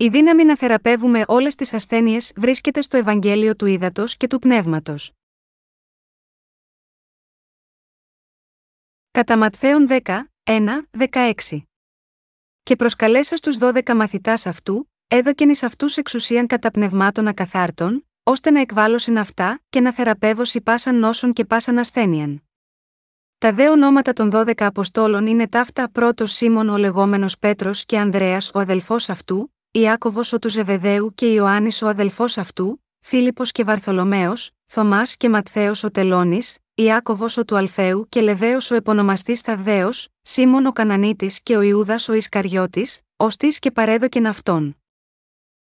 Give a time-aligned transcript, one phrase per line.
[0.00, 5.12] Η δύναμη να θεραπεύουμε όλες τις ασθένειες βρίσκεται στο Ευαγγέλιο του Ήδατος και του Πνεύματος.
[9.10, 11.62] Κατά Ματθαίον 10, 1, 16.
[12.62, 18.60] Και προσκαλέσα στους 12 μαθητάς αυτού, έδωκεν εις αυτούς εξουσίαν κατά πνευμάτων ακαθάρτων, ώστε να
[18.60, 22.42] εκβάλωσιν αυτά και να θεραπεύωσι πάσαν νόσων και πάσαν ασθένειαν.
[23.38, 28.50] Τα δε ονόματα των 12 Αποστόλων είναι ταύτα πρώτος Σίμων ο λεγόμενος Πέτρος και Ανδρέας
[28.54, 34.50] ο αδελφός αυτού, Ιάκωβος ο του Ζεβεδαίου και Ιωάννης ο αδελφός αυτού, Φίλιππος και Βαρθολομαίος,
[34.66, 39.88] Θωμάς και Ματθαίος ο Τελώνης, Ιάκωβος ο του Αλφαίου και Λεβαίος ο επωνομαστής Θαδδαίο,
[40.22, 44.76] Σίμων ο Κανανίτης και ο Ιούδας ο Ισκαριώτης, ωστή και παρέδοκεν αυτόν.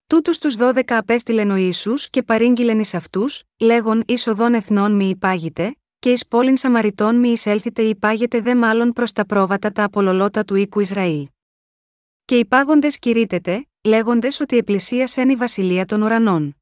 [0.06, 5.76] Τούτους τους δώδεκα απέστειλεν ο Ισού και παρήγγειλεν εις αυτούς, λέγον είσοδον εθνών μη υπάγειτε,
[5.98, 10.54] και εις πόλην Σαμαριτών μη εισέλθετε υπάγεται δε μάλλον προς τα πρόβατα τα απολολότα του
[10.54, 11.28] οίκου Ισραήλ.
[12.24, 16.56] Και υπάγοντε κηρύτεται, λέγοντες ότι επλησίασεν η βασιλεία των ουρανών.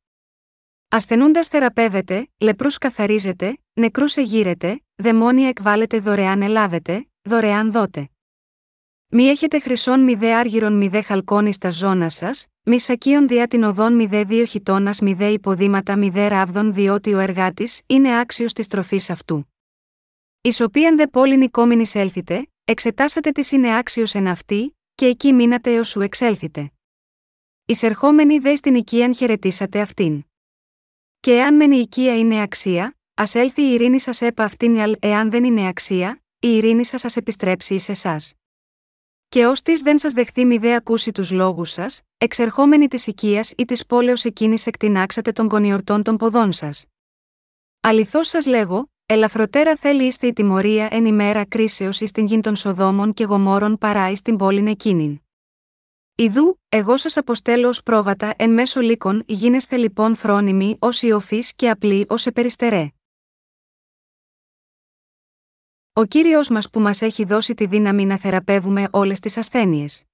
[0.88, 8.10] Ασθενούντας θεραπεύεται, λεπρούς καθαρίζεται, νεκρούς εγείρεται, δαιμόνια εκβάλλεται δωρεάν ελάβετε, δωρεάν δότε.
[9.08, 13.46] Μη έχετε χρυσόν μη δε άργυρον μη δε χαλκόνι στα ζώνα σας, μη σακίων διά
[13.46, 17.80] την οδόν μη δε δύο χιτώνας μη δε υποδήματα μη δε ράβδον διότι ο εργάτης
[17.86, 19.54] είναι άξιος της τροφής αυτού.
[20.40, 25.74] Εις οποίαν δε πόλην οικόμην έλθετε, εξετάσατε τι είναι άξιος εν αυτή, και εκεί μείνατε
[25.74, 26.72] έως σου εξέλθετε.
[27.70, 30.24] Εισερχόμενοι δε στην οικίαν χαιρετήσατε αυτήν.
[31.20, 34.96] Και εάν μεν η οικία είναι αξία, ας έλθει η ειρήνη σας έπα αυτήν αλ,
[35.00, 38.32] εάν δεν είναι αξία, η ειρήνη σας ας επιστρέψει εις εσάς.
[39.28, 43.52] Και ως της δεν σας δεχθεί μη δε ακούσει τους λόγους σας, εξερχόμενοι της οικίας
[43.56, 46.84] ή της πόλεως εκείνης εκτινάξατε των κονιορτών των ποδών σας.
[47.80, 52.56] Αληθώς σας λέγω, ελαφροτέρα θέλει είστε η τιμωρία εν ημέρα κρίσεως εις την γη των
[52.56, 55.20] Σοδόμων και Γομόρων παρά εις την πόλην εκείνην.
[56.20, 61.70] Ιδού, εγώ σας αποστέλω ως πρόβατα εν μέσω λύκων, γίνεστε λοιπόν φρόνιμοι ως ιοφείς και
[61.70, 62.88] απλοί ως επεριστερέ.
[65.92, 70.04] Ο κύριος μας που μας έχει δώσει τη δύναμη να θεραπεύουμε όλες τις ασθένειες.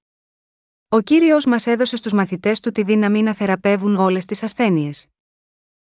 [0.89, 5.07] Ο κύριος μας έδωσε στους μαθητές του τη δύναμη να θεραπεύουν όλες τις ασθένειες.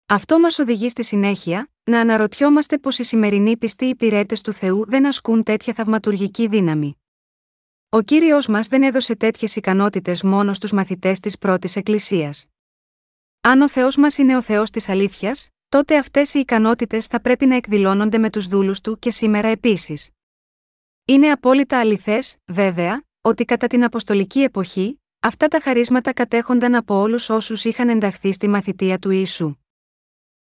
[0.06, 5.06] Αυτό μας οδηγεί στη συνέχεια να αναρωτιόμαστε πως οι σημερινοί πιστοί υπηρέτες του Θεού δεν
[5.06, 7.01] ασκούν τέτοια θαυματουργική δύναμη.
[7.94, 12.46] Ο κύριος μας δεν έδωσε τέτοιες ικανότητες μόνο στους μαθητές της πρώτης Εκκλησίας.
[13.42, 17.46] Αν ο Θεός μας είναι ο Θεός της αλήθειας, τότε αυτές οι ικανότητες θα πρέπει
[17.46, 20.10] να εκδηλώνονται με τους δούλους του και σήμερα επίσης.
[21.06, 27.30] Είναι απόλυτα αληθές, βέβαια, ότι κατά την Αποστολική εποχή, αυτά τα χαρίσματα κατέχονταν από όλους
[27.30, 29.56] όσους είχαν ενταχθεί στη μαθητεία του Ιησού.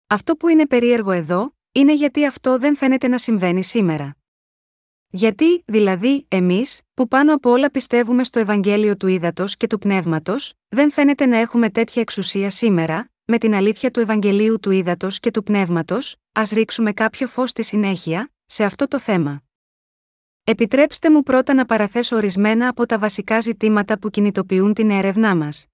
[0.06, 4.16] Αυτό που είναι περίεργο εδώ, είναι γιατί αυτό δεν φαίνεται να συμβαίνει σήμερα.
[5.16, 10.52] Γιατί, δηλαδή, εμείς, που πάνω από όλα πιστεύουμε στο Ευαγγέλιο του Ήδατος και του Πνεύματος,
[10.68, 15.30] δεν φαίνεται να έχουμε τέτοια εξουσία σήμερα, με την αλήθεια του Ευαγγελίου του Ήδατος και
[15.30, 19.42] του Πνεύματος, ας ρίξουμε κάποιο φως στη συνέχεια, σε αυτό το θέμα.
[20.44, 25.66] Επιτρέψτε μου πρώτα να παραθέσω ορισμένα από τα βασικά ζητήματα που κινητοποιούν την έρευνά μας.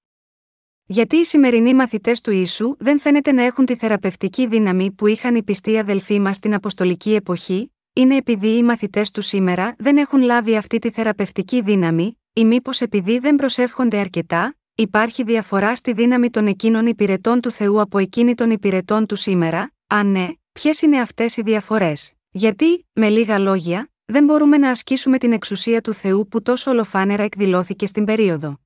[0.85, 5.35] Γιατί οι σημερινοί μαθητές του Ιησού δεν φαίνεται να έχουν τη θεραπευτική δύναμη που είχαν
[5.35, 10.23] οι πιστοί αδελφοί μας στην Αποστολική εποχή, είναι επειδή οι μαθητές του σήμερα δεν έχουν
[10.23, 16.31] λάβει αυτή τη θεραπευτική δύναμη, ή μήπως επειδή δεν προσεύχονται αρκετά, υπάρχει διαφορά στη δύναμη
[16.31, 21.01] των εκείνων υπηρετών του Θεού από εκείνη των υπηρετών του σήμερα, αν ναι, ποιες είναι
[21.01, 26.29] αυτές οι διαφορές; Γιατί, με λίγα λόγια, δεν μπορούμε να ασκήσουμε την εξουσία του Θεού
[26.29, 28.61] που τόσο ολοφάνερα εκδηλώθηκε στην περίοδο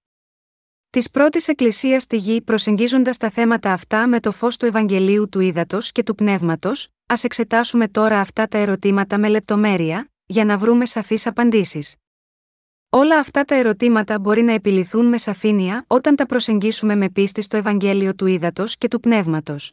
[0.96, 5.40] της πρώτης Εκκλησίας στη γη προσεγγίζοντας τα θέματα αυτά με το φως του Ευαγγελίου του
[5.40, 10.86] Ήδατος και του Πνεύματος, ας εξετάσουμε τώρα αυτά τα ερωτήματα με λεπτομέρεια, για να βρούμε
[10.86, 11.94] σαφείς απαντήσεις.
[12.90, 17.56] Όλα αυτά τα ερωτήματα μπορεί να επιληθούν με σαφήνεια όταν τα προσεγγίσουμε με πίστη στο
[17.56, 19.72] Ευαγγέλιο του Ήδατος και του Πνεύματος.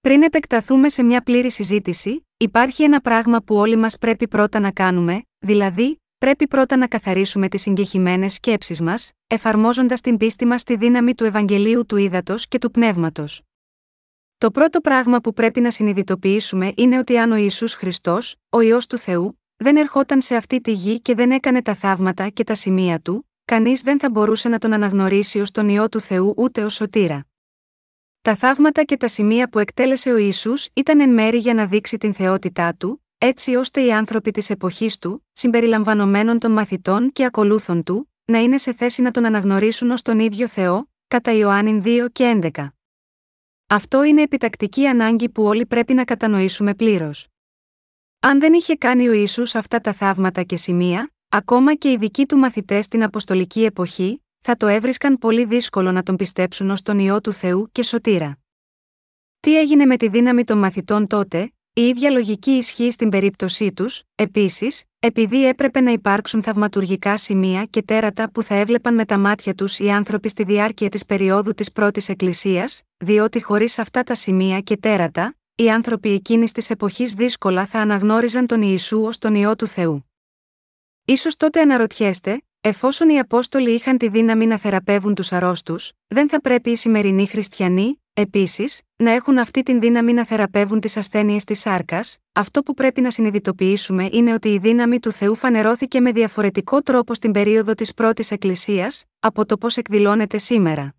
[0.00, 4.70] Πριν επεκταθούμε σε μια πλήρη συζήτηση, υπάρχει ένα πράγμα που όλοι μας πρέπει πρώτα να
[4.70, 10.76] κάνουμε, δηλαδή, πρέπει πρώτα να καθαρίσουμε τις συγκεχημένες σκέψεις μας, εφαρμόζοντας την πίστη μας στη
[10.76, 13.42] δύναμη του Ευαγγελίου του Ήδατος και του Πνεύματος.
[14.38, 18.78] Το πρώτο πράγμα που πρέπει να συνειδητοποιήσουμε είναι ότι αν ο Ισού Χριστός, ο ιό
[18.88, 22.54] του Θεού, δεν ερχόταν σε αυτή τη γη και δεν έκανε τα θαύματα και τα
[22.54, 26.64] σημεία του, κανείς δεν θα μπορούσε να τον αναγνωρίσει ως τον ιό του Θεού ούτε
[26.64, 27.26] ως σωτήρα.
[28.22, 31.98] Τα θαύματα και τα σημεία που εκτέλεσε ο Ισού ήταν εν μέρη για να δείξει
[31.98, 37.82] την θεότητά του, έτσι ώστε οι άνθρωποι της εποχής του, συμπεριλαμβανομένων των μαθητών και ακολούθων
[37.82, 42.08] του, να είναι σε θέση να τον αναγνωρίσουν ως τον ίδιο Θεό, κατά Ιωάννην 2
[42.12, 42.68] και 11.
[43.66, 47.28] Αυτό είναι επιτακτική ανάγκη που όλοι πρέπει να κατανοήσουμε πλήρως.
[48.20, 52.26] Αν δεν είχε κάνει ο Ισού αυτά τα θαύματα και σημεία, ακόμα και οι δικοί
[52.26, 56.98] του μαθητές στην Αποστολική εποχή, θα το έβρισκαν πολύ δύσκολο να τον πιστέψουν ως τον
[56.98, 58.38] ιό του Θεού και σωτήρα.
[59.40, 64.02] Τι έγινε με τη δύναμη των μαθητών τότε, η ίδια λογική ισχύει στην περίπτωσή τους,
[64.14, 69.54] επίσης, επειδή έπρεπε να υπάρξουν θαυματουργικά σημεία και τέρατα που θα έβλεπαν με τα μάτια
[69.54, 74.60] τους οι άνθρωποι στη διάρκεια της περίοδου της πρώτης Εκκλησίας, διότι χωρίς αυτά τα σημεία
[74.60, 79.56] και τέρατα, οι άνθρωποι εκείνης της εποχής δύσκολα θα αναγνώριζαν τον Ιησού ως τον ιό
[79.56, 80.10] του Θεού.
[81.16, 86.40] σω τότε αναρωτιέστε, εφόσον οι Απόστολοι είχαν τη δύναμη να θεραπεύουν τους αρρώστους, δεν θα
[86.40, 91.60] πρέπει οι σημερινοί χριστιανοί, Επίσης, να έχουν αυτή την δύναμη να θεραπεύουν τις ασθένειες της
[91.60, 96.82] σάρκας, αυτό που πρέπει να συνειδητοποιήσουμε είναι ότι η δύναμη του Θεού φανερώθηκε με διαφορετικό
[96.82, 100.94] τρόπο στην περίοδο της πρώτης Εκκλησίας, από το πώς εκδηλώνεται σήμερα.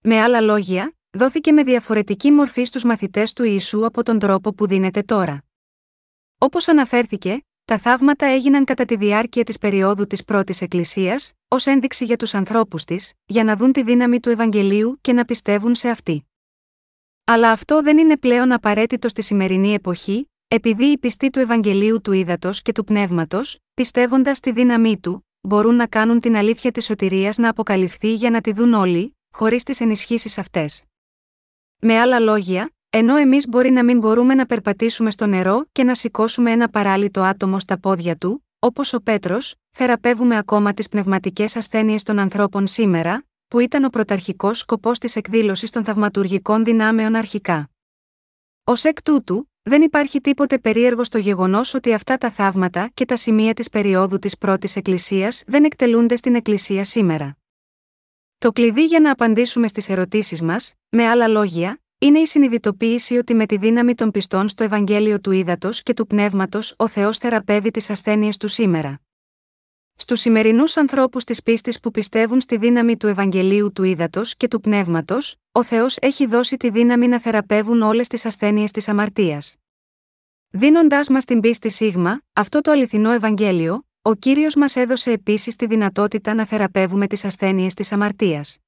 [0.00, 4.66] Με άλλα λόγια, δόθηκε με διαφορετική μορφή στους μαθητές του Ιησού από τον τρόπο που
[4.66, 5.44] δίνεται τώρα.
[6.38, 12.04] Όπως αναφέρθηκε, τα θαύματα έγιναν κατά τη διάρκεια της περίοδου της πρώτης Εκκλησίας, ως ένδειξη
[12.04, 15.88] για τους ανθρώπους της, για να δουν τη δύναμη του Ευαγγελίου και να πιστεύουν σε
[15.88, 16.28] αυτή.
[17.24, 22.12] Αλλά αυτό δεν είναι πλέον απαραίτητο στη σημερινή εποχή, επειδή οι πιστοί του Ευαγγελίου του
[22.12, 27.38] Ήδατος και του Πνεύματος, πιστεύοντας τη δύναμή του, μπορούν να κάνουν την αλήθεια της σωτηρίας
[27.38, 30.84] να αποκαλυφθεί για να τη δουν όλοι, χωρίς τις ενισχύσεις αυτές.
[31.80, 35.94] Με άλλα λόγια, ενώ εμείς μπορεί να μην μπορούμε να περπατήσουμε στο νερό και να
[35.94, 42.02] σηκώσουμε ένα παράλυτο άτομο στα πόδια του, όπως ο Πέτρος, θεραπεύουμε ακόμα τις πνευματικές ασθένειες
[42.02, 47.70] των ανθρώπων σήμερα, που ήταν ο πρωταρχικός σκοπός της εκδήλωσης των θαυματουργικών δυνάμεων αρχικά.
[48.64, 53.16] Ω εκ τούτου, δεν υπάρχει τίποτε περίεργο στο γεγονός ότι αυτά τα θαύματα και τα
[53.16, 57.36] σημεία της περίοδου της πρώτης Εκκλησίας δεν εκτελούνται στην Εκκλησία σήμερα.
[58.38, 63.34] Το κλειδί για να απαντήσουμε στις ερωτήσεις μας, με άλλα λόγια, είναι η συνειδητοποίηση ότι
[63.34, 67.70] με τη δύναμη των πιστών στο Ευαγγέλιο του Ήδατος και του Πνεύματος ο Θεός θεραπεύει
[67.70, 69.00] τις ασθένειες του σήμερα.
[69.96, 74.60] Στους σημερινούς ανθρώπους της πίστης που πιστεύουν στη δύναμη του Ευαγγελίου του Ήδατος και του
[74.60, 79.54] Πνεύματος, ο Θεός έχει δώσει τη δύναμη να θεραπεύουν όλες τις ασθένειες της αμαρτίας.
[80.48, 85.66] Δίνοντάς μας την πίστη σίγμα, αυτό το αληθινό Ευαγγέλιο, ο κύριος μας έδωσε επίσης τη
[85.66, 88.63] δυνατότητα να θεραπεύουμε τις ασθένειες της αμαρτίας.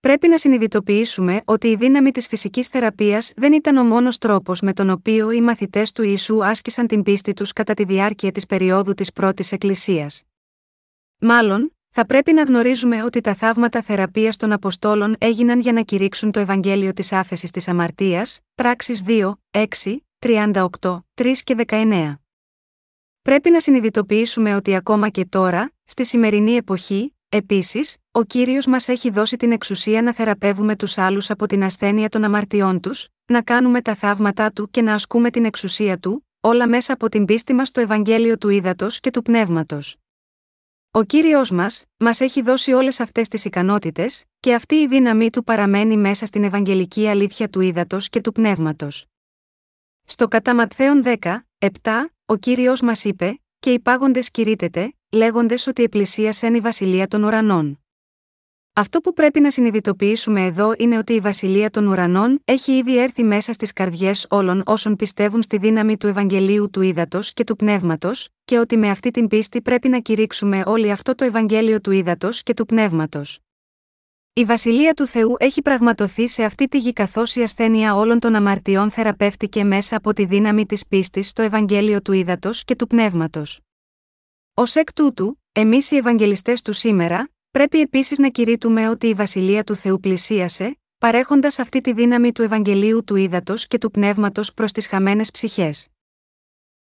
[0.00, 4.72] Πρέπει να συνειδητοποιήσουμε ότι η δύναμη της φυσικής θεραπείας δεν ήταν ο μόνος τρόπος με
[4.72, 8.94] τον οποίο οι μαθητές του Ιησού άσκησαν την πίστη τους κατά τη διάρκεια της περίοδου
[8.94, 10.22] της πρώτης Εκκλησίας.
[11.18, 16.30] Μάλλον, θα πρέπει να γνωρίζουμε ότι τα θαύματα θεραπείας των Αποστόλων έγιναν για να κηρύξουν
[16.30, 19.66] το Ευαγγέλιο της άφεσης της αμαρτίας, πράξεις 2, 6,
[20.18, 22.14] 38, 3 και 19.
[23.22, 29.10] Πρέπει να συνειδητοποιήσουμε ότι ακόμα και τώρα, στη σημερινή εποχή, Επίσης, ο κύριος μας έχει
[29.10, 33.82] δώσει την εξουσία να θεραπεύουμε τους άλλους από την ασθένεια των αμαρτιών τους, να κάνουμε
[33.82, 37.68] τα θαύματά του και να ασκούμε την εξουσία του, όλα μέσα από την πίστη μας
[37.68, 39.96] στο Ευαγγέλιο του Ήδατος και του Πνεύματος.
[40.90, 45.44] Ο κύριος μας, μας έχει δώσει όλες αυτές τις ικανότητες, και αυτή η δύναμή του
[45.44, 49.06] παραμένει μέσα στην Ευαγγελική αλήθεια του Ήδατος και του Πνεύματος.
[50.04, 55.82] Στο κατά Ματθαίον 10, 7, ο κύριος μας είπε: Και οι πάγοντες κηρύτεται, λέγοντες ότι
[55.82, 57.80] επλησίασεν η βασιλεία των ουρανών.
[58.72, 63.24] Αυτό που πρέπει να συνειδητοποιήσουμε εδώ είναι ότι η βασιλεία των ουρανών έχει ήδη έρθει
[63.24, 68.28] μέσα στις καρδιές όλων όσων πιστεύουν στη δύναμη του Ευαγγελίου του Ήδατος και του Πνεύματος,
[68.44, 72.42] και ότι με αυτή την πίστη πρέπει να κηρύξουμε όλοι αυτό το Ευαγγέλιο του Ήδατος
[72.42, 73.38] και του Πνεύματος.
[74.32, 78.34] Η βασιλεία του Θεού έχει πραγματοθεί σε αυτή τη γη καθώς η ασθένεια όλων των
[78.34, 83.60] αμαρτιών θεραπεύτηκε μέσα από τη δύναμη της πίστης στο Ευαγγέλιο του Ήδατος και του Πνεύματος.
[84.54, 89.64] Ω εκ τούτου, εμείς οι Ευαγγελιστές του σήμερα, πρέπει επίσης να κηρύττουμε ότι η βασιλεία
[89.64, 94.72] του Θεού πλησίασε, παρέχοντας αυτή τη δύναμη του Ευαγγελίου του Ήδατος και του Πνεύματος προς
[94.72, 95.88] τις χαμένες ψυχές.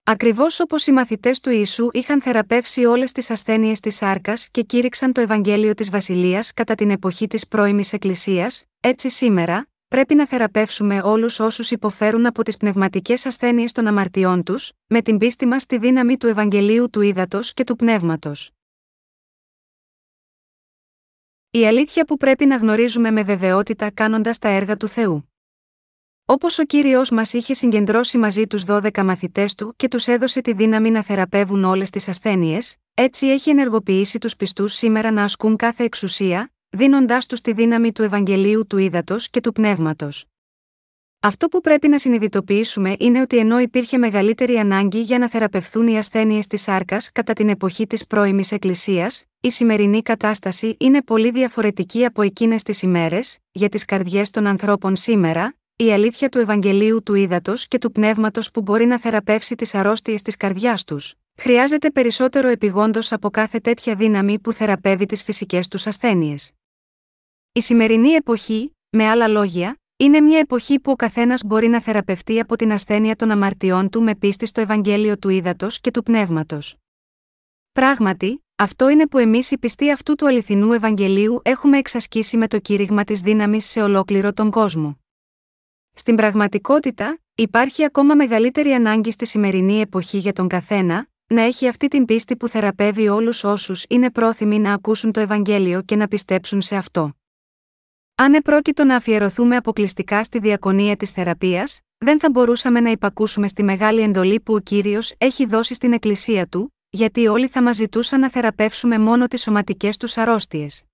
[0.05, 5.13] Ακριβώς όπως οι μαθητές του Ιησού είχαν θεραπεύσει όλες τις ασθένειες της σάρκας και κήρυξαν
[5.13, 11.01] το Ευαγγέλιο της Βασιλείας κατά την εποχή της πρώιμης Εκκλησίας, έτσι σήμερα, πρέπει να θεραπεύσουμε
[11.05, 15.79] όλους όσους υποφέρουν από τις πνευματικές ασθένειες των αμαρτιών τους, με την πίστη μας στη
[15.79, 18.51] δύναμη του Ευαγγελίου του Ήδατος και του Πνεύματος.
[21.51, 25.29] Η αλήθεια που πρέπει να γνωρίζουμε με βεβαιότητα κάνοντας τα έργα του Θεού.
[26.27, 30.53] Όπως ο κύριος μας είχε συγκεντρώσει μαζί τους 12 μαθητές του και τους έδωσε τη
[30.53, 35.85] δύναμη να θεραπεύουν όλες τις ασθένειες, έτσι έχει ενεργοποιήσει τους πιστούς σήμερα να ασκούν κάθε
[35.85, 40.25] εξουσία, δίνοντάς τους τη δύναμη του Ευαγγελίου του Ήδατος και του Πνεύματος.
[41.21, 45.99] Αυτό που πρέπει να συνειδητοποιήσουμε είναι ότι ενώ υπήρχε μεγαλύτερη ανάγκη για να θεραπευθούν οι
[45.99, 52.05] ασθένειες της σάρκας κατά την εποχή της πρώιμης Εκκλησίας, η σημερινή κατάσταση είναι πολύ διαφορετική
[52.05, 57.15] από εκείνες τις ημέρες, για τις καρδιές των ανθρώπων σήμερα, η αλήθεια του Ευαγγελίου του
[57.15, 62.49] Ήδατος και του Πνεύματος που μπορεί να θεραπεύσει τις αρρώστιες της καρδιάς τους, Χρειάζεται περισσότερο
[62.49, 66.53] επιγόντως από κάθε τέτοια δύναμη που θεραπεύει τις φυσικές τους ασθένειες.
[67.57, 72.41] Η σημερινή εποχή, με άλλα λόγια, είναι μια εποχή που ο καθένας μπορεί να θεραπευτεί
[72.41, 76.77] από την ασθένεια των αμαρτιών του με πίστη στο Ευαγγέλιο του Ήδατος και του Πνεύματος.
[77.73, 82.59] Πράγματι, αυτό είναι που εμείς οι πιστοί αυτού του αληθινού Ευαγγελίου έχουμε εξασκήσει με το
[82.59, 84.99] κήρυγμα της δύναμης σε ολόκληρο τον κόσμο.
[85.93, 91.89] Στην πραγματικότητα, υπάρχει ακόμα μεγαλύτερη ανάγκη στη σημερινή εποχή για τον καθένα, να έχει αυτή
[91.89, 96.61] την πίστη που θεραπεύει όλους όσους είναι πρόθυμοι να ακούσουν το Ευαγγέλιο και να πιστέψουν
[96.61, 97.13] σε αυτό.
[98.17, 103.63] Αν επρόκειτο να αφιερωθούμε αποκλειστικά στη διακονία της θεραπείας, δεν θα μπορούσαμε να υπακούσουμε στη
[103.63, 108.21] μεγάλη εντολή που ο κύριος έχει δώσει στην Εκκλησία του, γιατί όλοι θα μας ζητούσαν
[108.21, 110.85] να θεραπεύσουμε μόνο τις σωματικές τους αρρώστιες.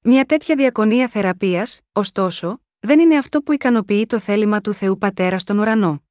[0.00, 5.38] Μια τέτοια διακονία θεραπείας, ωστόσο, δεν είναι αυτό που ικανοποιεί το θέλημα του Θεού Πατέρα
[5.38, 6.02] στον ουρανό.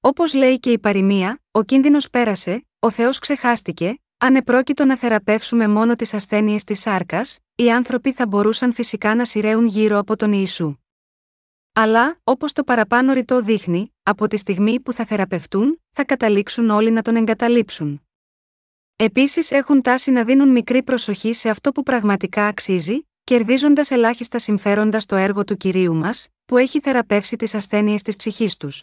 [0.00, 5.68] Όπως λέει και η παροιμία, ο κίνδυνος πέρασε, ο Θεός ξεχάστηκε, αν επρόκειτο να θεραπεύσουμε
[5.68, 10.32] μόνο τις ασθένειες της σάρκας, οι άνθρωποι θα μπορούσαν φυσικά να σειραίουν γύρω από τον
[10.32, 10.74] Ιησού.
[11.72, 16.90] Αλλά, όπως το παραπάνω ρητό δείχνει, από τη στιγμή που θα θεραπευτούν, θα καταλήξουν όλοι
[16.90, 18.02] να τον εγκαταλείψουν.
[18.96, 25.00] Επίσης έχουν τάση να δίνουν μικρή προσοχή σε αυτό που πραγματικά αξίζει, κερδίζοντας ελάχιστα συμφέροντα
[25.00, 28.82] στο έργο του κυρίου μας, που έχει θεραπεύσει τις ασθένειες της ψυχής τους.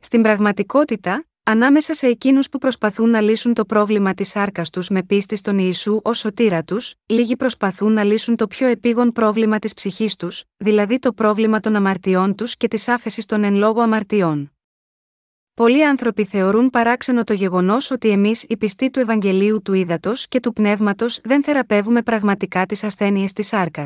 [0.00, 5.02] Στην πραγματικότητα, ανάμεσα σε εκείνους που προσπαθούν να λύσουν το πρόβλημα της άρκα τους με
[5.02, 9.74] πίστη στον Ιησού ως σωτήρα τους, λίγοι προσπαθούν να λύσουν το πιο επίγον πρόβλημα της
[9.74, 14.52] ψυχής τους, δηλαδή το πρόβλημα των αμαρτιών τους και της άφεσης των εν λόγω αμαρτιών.
[15.54, 20.40] Πολλοί άνθρωποι θεωρούν παράξενο το γεγονός ότι εμείς οι πιστοί του Ευαγγελίου του Ήδατος και
[20.40, 23.84] του Πνεύματος δεν θεραπεύουμε πραγματικά τις ασθένειες της άρκα.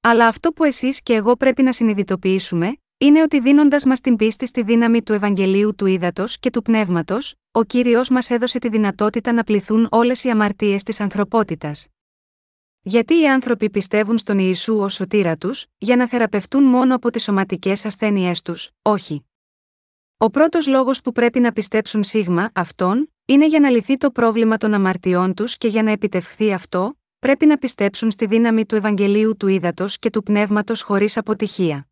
[0.00, 4.46] Αλλά αυτό που εσείς και εγώ πρέπει να συνειδητοποιήσουμε, είναι ότι δίνοντας μας την πίστη
[4.46, 9.32] στη δύναμη του Ευαγγελίου του Ήδατος και του Πνεύματος, ο κύριος μας έδωσε τη δυνατότητα
[9.32, 11.86] να πληθούν όλες οι αμαρτίες της ανθρωπότητας.
[12.80, 17.22] Γιατί οι άνθρωποι πιστεύουν στον Ιησού ως σωτήρα τους, για να θεραπευτούν μόνο από τις
[17.22, 19.24] σωματικές ασθένειές τους, όχι.
[20.16, 24.56] Ο πρώτος λόγος που πρέπει να πιστέψουν σίγμα αυτόν, είναι για να λυθεί το πρόβλημα
[24.56, 29.36] των αμαρτιών τους και για να επιτευχθεί αυτό, πρέπει να πιστέψουν στη δύναμη του Ευαγγελίου
[29.36, 31.88] του Ήδατος και του Πνεύματος χωρίς αποτυχία.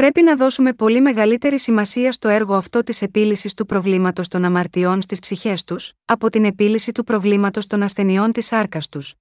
[0.00, 5.02] Πρέπει να δώσουμε πολύ μεγαλύτερη σημασία στο έργο αυτό της επίλυσης του προβλήματος των αμαρτιών
[5.02, 9.14] στις ψυχές τους, από την επίλυση του προβλήματος των ασθενειών της άρκα τους.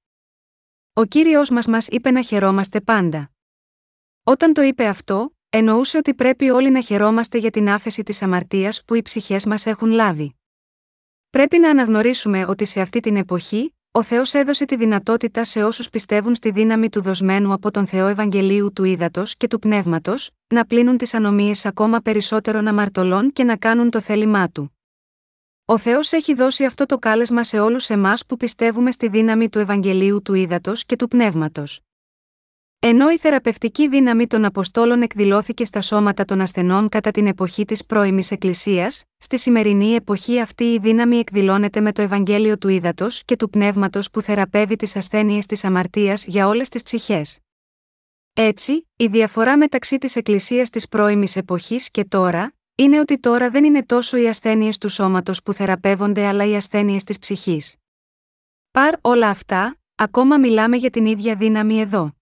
[0.94, 3.32] Ο κύριος μας μας είπε να χαιρόμαστε πάντα.
[4.24, 8.84] Όταν το είπε αυτό, εννοούσε ότι πρέπει όλοι να χαιρόμαστε για την άφεση της αμαρτίας
[8.86, 10.36] που οι ψυχές μας έχουν λάβει.
[11.30, 15.90] Πρέπει να αναγνωρίσουμε ότι σε αυτή την εποχή, ο Θεός έδωσε τη δυνατότητα σε όσους
[15.90, 20.66] πιστεύουν στη δύναμη του δοσμένου από τον Θεό Ευαγγελίου του Ήδατος και του Πνεύματος, να
[20.66, 24.78] πλύνουν τις ανομίες ακόμα περισσότερων αμαρτωλών και να κάνουν το θέλημά του.
[25.66, 29.60] Ο Θεός έχει δώσει αυτό το κάλεσμα σε όλους εμάς που πιστεύουμε στη δύναμη του
[29.60, 31.80] Ευαγγελίου του Ήδατος και του Πνεύματος.
[32.82, 37.86] Ενώ η θεραπευτική δύναμη των Αποστόλων εκδηλώθηκε στα σώματα των ασθενών κατά την εποχή της
[37.86, 43.36] πρώιμης Εκκλησίας, στη σημερινή εποχή αυτή η δύναμη εκδηλώνεται με το Ευαγγέλιο του Ήδατος και
[43.36, 47.40] του Πνεύματος που θεραπεύει τις ασθένειες της αμαρτίας για όλες τις ψυχές.
[48.34, 53.64] Έτσι, η διαφορά μεταξύ της Εκκλησίας της πρώιμης εποχής και τώρα, είναι ότι τώρα δεν
[53.64, 57.76] είναι τόσο οι ασθένειες του σώματος που θεραπεύονται αλλά οι ασθένειες της ψυχής.
[58.72, 62.14] Παρ όλα αυτά, ακόμα μιλάμε για την ίδια δύναμη εδώ.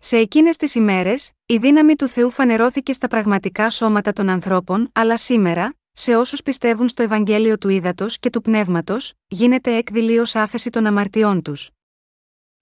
[0.00, 5.16] Σε εκείνες τις ημέρες, η δύναμη του Θεού φανερώθηκε στα πραγματικά σώματα των ανθρώπων, αλλά
[5.16, 10.70] σήμερα, σε όσους πιστεύουν στο Ευαγγέλιο του Ήδατος και του Πνεύματος, γίνεται έκδηλη ως άφεση
[10.70, 11.70] των αμαρτιών τους.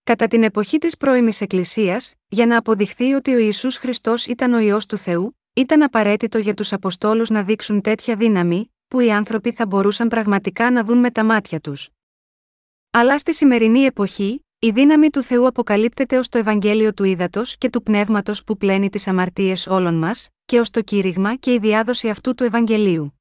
[0.05, 4.59] Κατά την εποχή της πρώιμης Εκκλησίας, για να αποδειχθεί ότι ο Ισού Χριστός ήταν ο
[4.59, 9.53] ιό του Θεού, ήταν απαραίτητο για τους Αποστόλους να δείξουν τέτοια δύναμη, που οι άνθρωποι
[9.53, 11.89] θα μπορούσαν πραγματικά να δουν με τα μάτια τους.
[12.91, 17.71] Αλλά στη σημερινή εποχή, η δύναμη του Θεού αποκαλύπτεται ως το Ευαγγέλιο του Ήδατος και
[17.71, 22.09] του Πνεύματος που πλένει τις αμαρτίες όλων μας, και ως το κήρυγμα και η διάδοση
[22.09, 23.21] αυτού του Ευαγγελίου.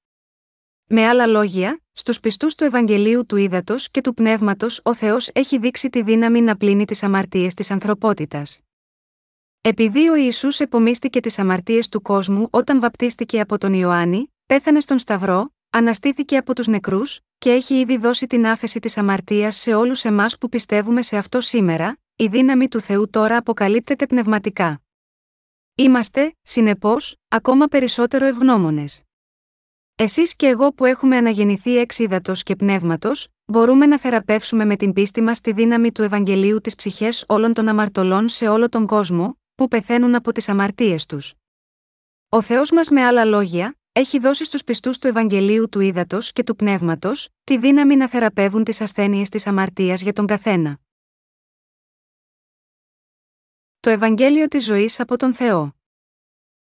[0.88, 5.58] Με άλλα λόγια, στους πιστούς του Ευαγγελίου του Ήδατος και του Πνεύματος ο Θεός έχει
[5.58, 8.60] δείξει τη δύναμη να πλύνει τις αμαρτίες της ανθρωπότητας.
[9.62, 15.00] Επειδή ο Ισού επομίστηκε τις αμαρτίες του κόσμου όταν βαπτίστηκε από τον Ιωάννη, πέθανε στον
[15.00, 20.04] Σταυρό, αναστήθηκε από τους νεκρούς, και έχει ήδη δώσει την άφεση της αμαρτίας σε όλους
[20.04, 24.82] εμάς που πιστεύουμε σε αυτό σήμερα, η δύναμη του Θεού τώρα αποκαλύπτεται πνευματικά.
[25.76, 29.04] Είμαστε, συνεπώς, ακόμα περισσότερο ευγνώμονες.
[29.96, 34.94] Εσείς και εγώ που έχουμε αναγεννηθεί εξ ύδατος και πνεύματος, μπορούμε να θεραπεύσουμε με την
[34.94, 39.38] πίστη μας τη δύναμη του Ευαγγελίου τι ψυχές όλων των αμαρτωλών σε όλο τον κόσμο,
[39.56, 41.34] που πεθαίνουν από τις αμαρτίες τους.
[42.30, 46.44] Ο Θεός μας με άλλα λόγια, έχει δώσει στους πιστούς του Ευαγγελίου του Ήδατος και
[46.44, 50.80] του Πνεύματος τη δύναμη να θεραπεύουν τις ασθένειες της αμαρτίας για τον καθένα.
[53.80, 55.76] Το Ευαγγέλιο της ζωής από τον Θεό.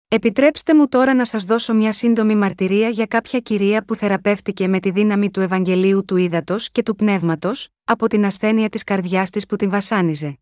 [0.07, 4.79] Επιτρέψτε μου τώρα να σας δώσω μια σύντομη μαρτυρία για κάποια κυρία που θεραπεύτηκε με
[4.79, 9.45] τη δύναμη του Ευαγγελίου του Ήδατος και του Πνεύματος, από την ασθένεια της καρδιάς της
[9.45, 10.39] που την βασάνιζε.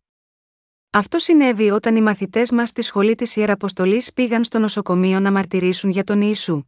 [0.90, 5.90] Αυτό συνέβη όταν οι μαθητές μας στη σχολή της Ιεραποστολή πήγαν στο νοσοκομείο να μαρτυρήσουν
[5.90, 6.62] για τον Ιησού.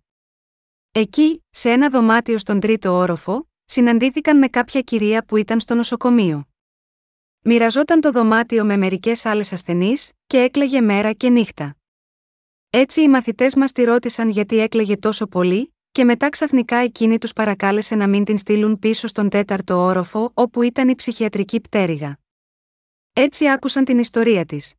[0.93, 6.49] Εκεί, σε ένα δωμάτιο στον τρίτο όροφο, συναντήθηκαν με κάποια κυρία που ήταν στο νοσοκομείο.
[7.43, 11.77] Μοιραζόταν το δωμάτιο με μερικές άλλες ασθενείς, και έκλαιγε μέρα και νύχτα.
[12.71, 17.33] Έτσι οι μαθητές μας τη ρώτησαν γιατί έκλαιγε τόσο πολύ, και μετά ξαφνικά εκείνη τους
[17.33, 22.19] παρακάλεσε να μην την στείλουν πίσω στον τέταρτο όροφο όπου ήταν η ψυχιατρική πτέρυγα.
[23.13, 24.75] Έτσι άκουσαν την ιστορία της.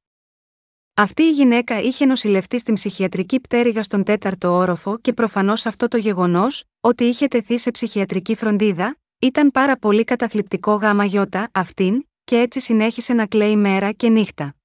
[0.93, 5.98] Αυτή η γυναίκα είχε νοσηλευτεί στην ψυχιατρική πτέρυγα στον τέταρτο όροφο και προφανώς αυτό το
[5.98, 12.39] γεγονός, ότι είχε τεθεί σε ψυχιατρική φροντίδα, ήταν πάρα πολύ καταθλιπτικό γάμα γιώτα αυτήν, και
[12.39, 14.55] έτσι συνέχισε να κλαίει μέρα και νύχτα.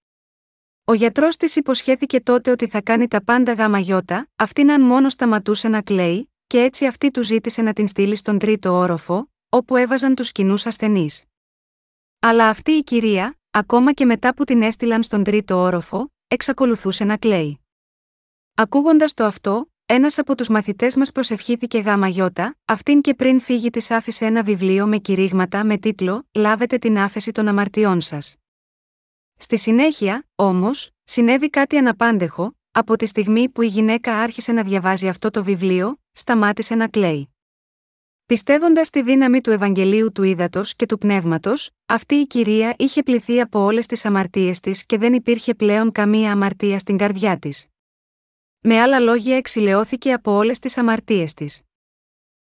[0.85, 5.13] Ο γιατρός της υποσχέθηκε τότε ότι θα κάνει τα πάντα γάμα γιώτα, αυτήν αν μόνος
[5.13, 9.77] σταματούσε να κλαίει, και έτσι αυτή του ζήτησε να την στείλει στον τρίτο όροφο, όπου
[9.77, 11.25] έβαζαν τους κοινούς ασθενείς.
[12.19, 17.17] Αλλά αυτή η κυρία, ακόμα και μετά που την έστειλαν στον τρίτο όροφο, εξακολουθούσε να
[17.17, 17.61] κλαίει.
[18.55, 23.71] Ακούγοντας το αυτό, ένας από τους μαθητές μας προσευχήθηκε γάμα γιώτα, αυτήν και πριν φύγει
[23.71, 28.37] της άφησε ένα βιβλίο με κηρύγματα με τίτλο Λάβετε την άφεση των αμαρτιών σας.
[29.37, 35.09] Στη συνέχεια, όμως, συνέβη κάτι αναπάντεχο, από τη στιγμή που η γυναίκα άρχισε να διαβάζει
[35.09, 37.36] αυτό το βιβλίο, σταμάτησε να κλαίει.
[38.27, 43.41] Πιστεύοντας τη δύναμη του Ευαγγελίου του Ήδατος και του Πνεύματος, αυτή η κυρία είχε πληθεί
[43.41, 47.67] από όλες τις αμαρτίες της και δεν υπήρχε πλέον καμία αμαρτία στην καρδιά της.
[48.61, 51.63] Με άλλα λόγια, εξηλαιώθηκε από όλες τις αμαρτίες της.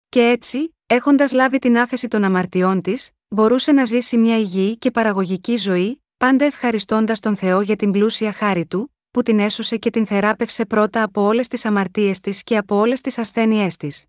[0.10, 4.92] Και έτσι, έχοντας λάβει την άφεση των αμαρτιών της, μπορούσε να ζήσει μια υγιή και
[4.92, 9.90] παραγωγική ζωή, πάντα ευχαριστώντας τον Θεό για την πλούσια χάρη του, που την έσωσε και
[9.90, 14.06] την θεράπευσε πρώτα από όλες τις αμαρτίες της και από όλες τις ασθένειές της.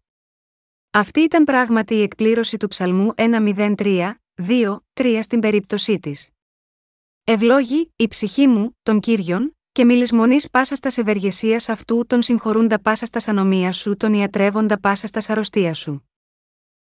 [0.99, 6.29] Αυτή ήταν πράγματι η εκπλήρωση του ψαλμού 103, 2, 3 στην περίπτωσή της.
[7.25, 13.07] Ευλόγη, η ψυχή μου, τον κύριον, και μιλισμονής πάσα στα ευεργεσία αυτού τον συγχωρούντα πάσα
[13.07, 16.09] στα ανομία σου, τον ιατρεύοντα πάσα στα αρρωστία σου.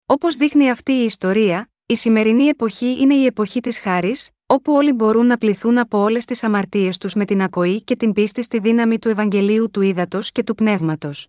[0.07, 4.93] Όπως δείχνει αυτή η ιστορία, η σημερινή εποχή είναι η εποχή της χάρης, όπου όλοι
[4.93, 8.59] μπορούν να πληθούν από όλες τις αμαρτίες τους με την ακοή και την πίστη στη
[8.59, 11.29] δύναμη του Ευαγγελίου του Ήδατος και του Πνεύματος.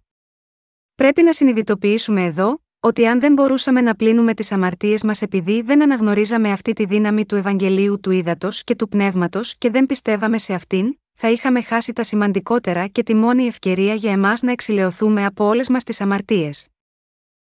[0.96, 5.82] Πρέπει να συνειδητοποιήσουμε εδώ, ότι αν δεν μπορούσαμε να πλύνουμε τις αμαρτίες μας επειδή δεν
[5.82, 10.54] αναγνωρίζαμε αυτή τη δύναμη του Ευαγγελίου του Ήδατος και του Πνεύματος και δεν πιστεύαμε σε
[10.54, 15.46] αυτήν, θα είχαμε χάσει τα σημαντικότερα και τη μόνη ευκαιρία για εμάς να εξηλαιωθούμε από
[15.46, 16.68] όλες μας τις αμαρτίες.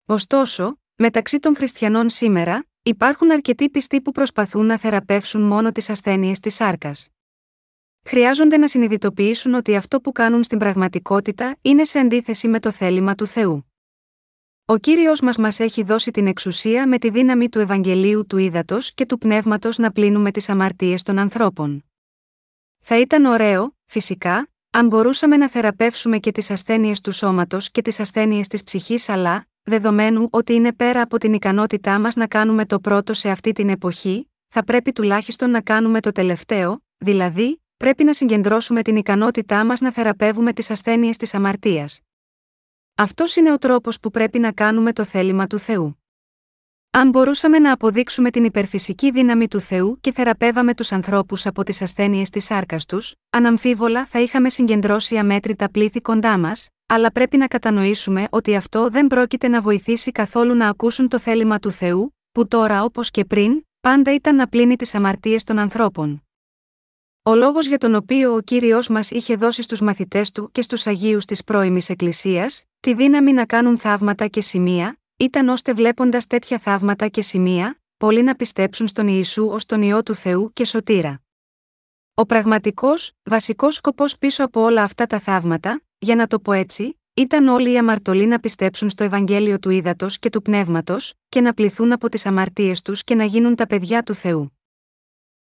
[0.07, 6.40] Ωστόσο, μεταξύ των χριστιανών σήμερα, υπάρχουν αρκετοί πιστοί που προσπαθούν να θεραπεύσουν μόνο τις ασθένειες
[6.40, 7.13] της σάρκας
[8.04, 13.14] χρειάζονται να συνειδητοποιήσουν ότι αυτό που κάνουν στην πραγματικότητα είναι σε αντίθεση με το θέλημα
[13.14, 13.66] του Θεού.
[14.64, 18.94] Ο κύριος μας μας έχει δώσει την εξουσία με τη δύναμη του Ευαγγελίου του Ήδατος
[18.94, 21.84] και του Πνεύματος να πλύνουμε τις αμαρτίες των ανθρώπων.
[22.80, 28.00] Θα ήταν ωραίο, φυσικά, αν μπορούσαμε να θεραπεύσουμε και τις ασθένειες του σώματος και τις
[28.00, 32.80] ασθένειες της ψυχής, αλλά, δεδομένου ότι είναι πέρα από την ικανότητά μας να κάνουμε το
[32.80, 38.12] πρώτο σε αυτή την εποχή, θα πρέπει τουλάχιστον να κάνουμε το τελευταίο, δηλαδή, πρέπει να
[38.12, 42.00] συγκεντρώσουμε την ικανότητά μας να θεραπεύουμε τις ασθένειες της αμαρτίας.
[42.94, 45.98] Αυτός είναι ο τρόπος που πρέπει να κάνουμε το θέλημα του Θεού.
[46.90, 51.82] Αν μπορούσαμε να αποδείξουμε την υπερφυσική δύναμη του Θεού και θεραπεύαμε τους ανθρώπους από τις
[51.82, 57.46] ασθένειες της σάρκας τους, αναμφίβολα θα είχαμε συγκεντρώσει αμέτρητα πλήθη κοντά μας, αλλά πρέπει να
[57.46, 62.48] κατανοήσουμε ότι αυτό δεν πρόκειται να βοηθήσει καθόλου να ακούσουν το θέλημα του Θεού, που
[62.48, 66.24] τώρα όπως και πριν, πάντα ήταν να πλύνει τις αμαρτίες των ανθρώπων.
[67.26, 70.87] Ο λόγος για τον οποίο ο κύριος μας είχε δώσει στους μαθητές του και στους
[70.87, 76.58] Αγίους της πρώιμης Εκκλησίας, τη δύναμη να κάνουν θαύματα και σημεία, ήταν ώστε βλέποντας τέτοια
[76.58, 81.22] θαύματα και σημεία, πολλοί να πιστέψουν στον Ιησού ως τον ιό του Θεού και σωτήρα.
[82.14, 87.00] Ο πραγματικός, βασικός σκοπός πίσω από όλα αυτά τα θαύματα, για να το πω έτσι,
[87.14, 91.54] ήταν όλοι οι αμαρτωλοί να πιστέψουν στο Ευαγγέλιο του Ήδατος και του Πνεύματος, και να
[91.54, 94.58] πληθούν από τις αμαρτίες τους και να γίνουν τα παιδιά του Θεού.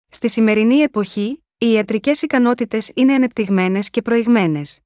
[0.10, 4.80] Στη σημερινή εποχή, οι ιατρικές ικανότητες είναι ανεπτυγμένες και προηγμένες.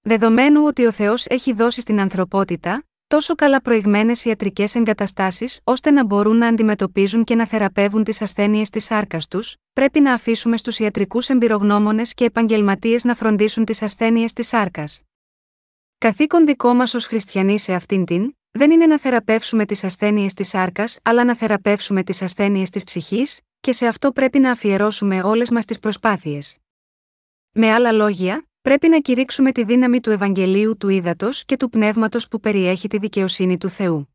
[0.00, 6.04] Δεδομένου ότι ο Θεός έχει δώσει στην ανθρωπότητα τόσο καλά προηγμένες ιατρικές εγκαταστάσεις ώστε να
[6.04, 10.78] μπορούν να αντιμετωπίζουν και να θεραπεύουν τις ασθένειες της σάρκας τους, πρέπει να αφήσουμε στους
[10.78, 15.02] ιατρικούς εμπειρογνώμονες και επαγγελματίες να φροντίσουν τις ασθένειες της σάρκας.
[15.98, 20.48] Καθήκον δικό μας ως χριστιανοί σε αυτήν την, δεν είναι να θεραπεύσουμε τις ασθένειες της
[20.48, 25.50] σάρκας, αλλά να θεραπεύσουμε τις ασθένειες της ψυχής, και σε αυτό πρέπει να αφιερώσουμε όλες
[25.50, 26.58] μας τις προσπάθειες.
[27.52, 32.28] Με άλλα λόγια, πρέπει να κηρύξουμε τη δύναμη του Ευαγγελίου του Ήδατος και του Πνεύματος
[32.28, 34.08] που περιέχει τη δικαιοσύνη του Θεού.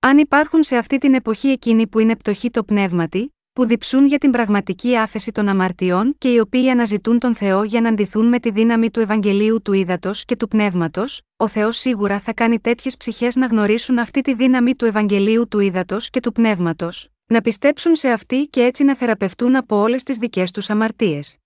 [0.00, 4.18] Αν υπάρχουν σε αυτή την εποχή εκείνοι που είναι πτωχοί το πνεύματι, που διψούν για
[4.18, 8.38] την πραγματική άφεση των αμαρτιών και οι οποίοι αναζητούν τον Θεό για να αντιθούν με
[8.38, 12.96] τη δύναμη του Ευαγγελίου του Ήδατος και του Πνεύματος, ο Θεός σίγουρα θα κάνει τέτοιες
[12.96, 17.94] ψυχές να γνωρίσουν αυτή τη δύναμη του Ευαγγελίου του Ήδατος και του Πνεύματος, να πιστέψουν
[17.94, 21.38] σε αυτή και έτσι να θεραπευτούν από όλες τις δικές τους αμαρτίες.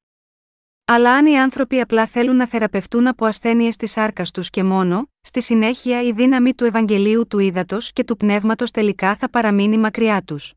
[0.85, 5.11] Αλλά αν οι άνθρωποι απλά θέλουν να θεραπευτούν από ασθένειες της άρκα τους και μόνο,
[5.20, 10.22] στη συνέχεια η δύναμη του Ευαγγελίου του Ήδατος και του Πνεύματος τελικά θα παραμείνει μακριά
[10.22, 10.55] τους.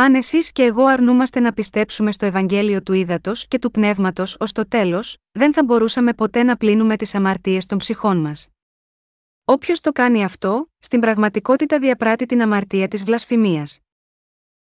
[0.00, 4.52] Αν εσείς και εγώ αρνούμαστε να πιστέψουμε στο Ευαγγέλιο του Ήδατος και του Πνεύματος ως
[4.52, 8.48] το τέλος, δεν θα μπορούσαμε ποτέ να πλύνουμε τις αμαρτίες των ψυχών μας.
[9.44, 13.78] Όποιος το κάνει αυτό, στην πραγματικότητα διαπράττει την αμαρτία της βλασφημίας.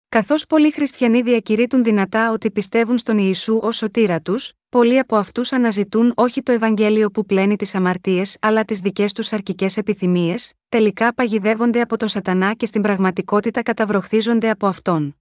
[0.09, 5.51] Καθώς πολλοί χριστιανοί διακηρύττουν δυνατά ότι πιστεύουν στον Ιησού ως σωτήρα τους, πολλοί από αυτούς
[5.51, 11.13] αναζητούν όχι το Ευαγγέλιο που πλένει τις αμαρτίες αλλά τις δικές τους αρκικέ επιθυμίες, τελικά
[11.13, 15.15] παγιδεύονται από τον Σατανά και στην πραγματικότητα καταβροχθίζονται από αυτόν.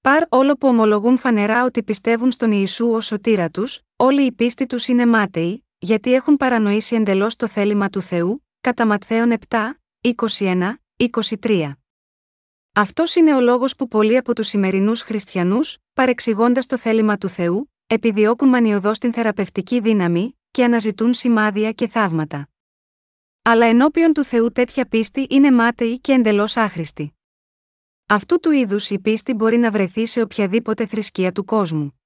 [0.00, 4.66] Παρ όλο που ομολογούν φανερά ότι πιστεύουν στον Ιησού ως σωτήρα τους, όλοι οι πίστη
[4.66, 9.56] τους είναι μάταιοι, γιατί έχουν παρανοήσει εντελώς το θέλημα του Θεού, κατά Ματθαίων 7,
[10.00, 10.74] 21,
[11.40, 11.72] 23.
[12.72, 17.72] Αυτός είναι ο λόγος που πολλοί από τους σημερινούς χριστιανούς, παρεξηγώντας το θέλημα του Θεού,
[17.86, 22.48] επιδιώκουν μανιωδώς την θεραπευτική δύναμη και αναζητούν σημάδια και θαύματα.
[23.48, 27.16] Αλλά ενώπιον του Θεού τέτοια πίστη είναι μάταιη και εντελώς άχρηστη.
[28.06, 32.00] Αυτού του είδους η πίστη μπορεί να βρεθεί σε οποιαδήποτε θρησκεία του κόσμου.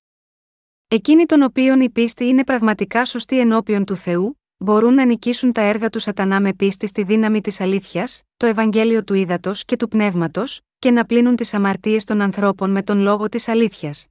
[0.89, 5.61] Εκείνοι των οποίων η πίστη είναι πραγματικά σωστή ενώπιον του Θεού, μπορούν να νικήσουν τα
[5.61, 9.89] έργα του Σατανά με πίστη στη δύναμη της αλήθειας, το Ευαγγέλιο του Ήδατος και του
[9.89, 14.07] Πνεύματος, και να πλύνουν τις αμαρτίες των ανθρώπων με τον λόγο της αλήθειας.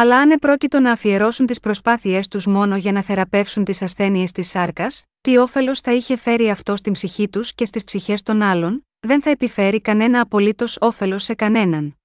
[0.00, 4.48] Αλλά αν επρόκειτο να αφιερώσουν τις προσπάθειές τους μόνο για να θεραπεύσουν τις ασθένειες της
[4.48, 8.86] σάρκας, τι όφελος θα είχε φέρει αυτό στην ψυχή τους και στις ψυχές των άλλων,
[9.00, 11.96] δεν θα επιφέρει κανένα απολύτως όφελος σε κανέναν.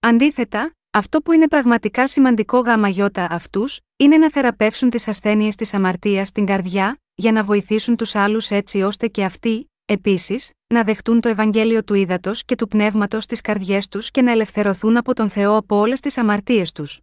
[0.00, 5.74] Αντίθετα, αυτό που είναι πραγματικά σημαντικό γάμα γιώτα αυτούς, είναι να θεραπεύσουν τις ασθένειες της
[5.74, 11.20] αμαρτίας στην καρδιά, για να βοηθήσουν τους άλλους έτσι ώστε και αυτοί, επίσης, να δεχτούν
[11.20, 15.30] το Ευαγγέλιο του ύδατο και του πνεύματος στις καρδιές τους και να ελευθερωθούν από τον
[15.30, 17.00] Θεό από όλες τις αμαρτίες τους.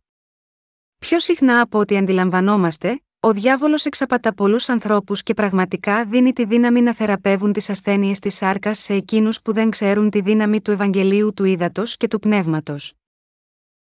[0.98, 6.82] Πιο συχνά από ό,τι αντιλαμβανόμαστε, ο διάβολος εξαπατά πολλούς ανθρώπους και πραγματικά δίνει τη δύναμη
[6.82, 11.34] να θεραπεύουν τις ασθένειες της σάρκας σε εκείνους που δεν ξέρουν τη δύναμη του Ευαγγελίου
[11.34, 12.94] του ύδατο και του πνεύματος.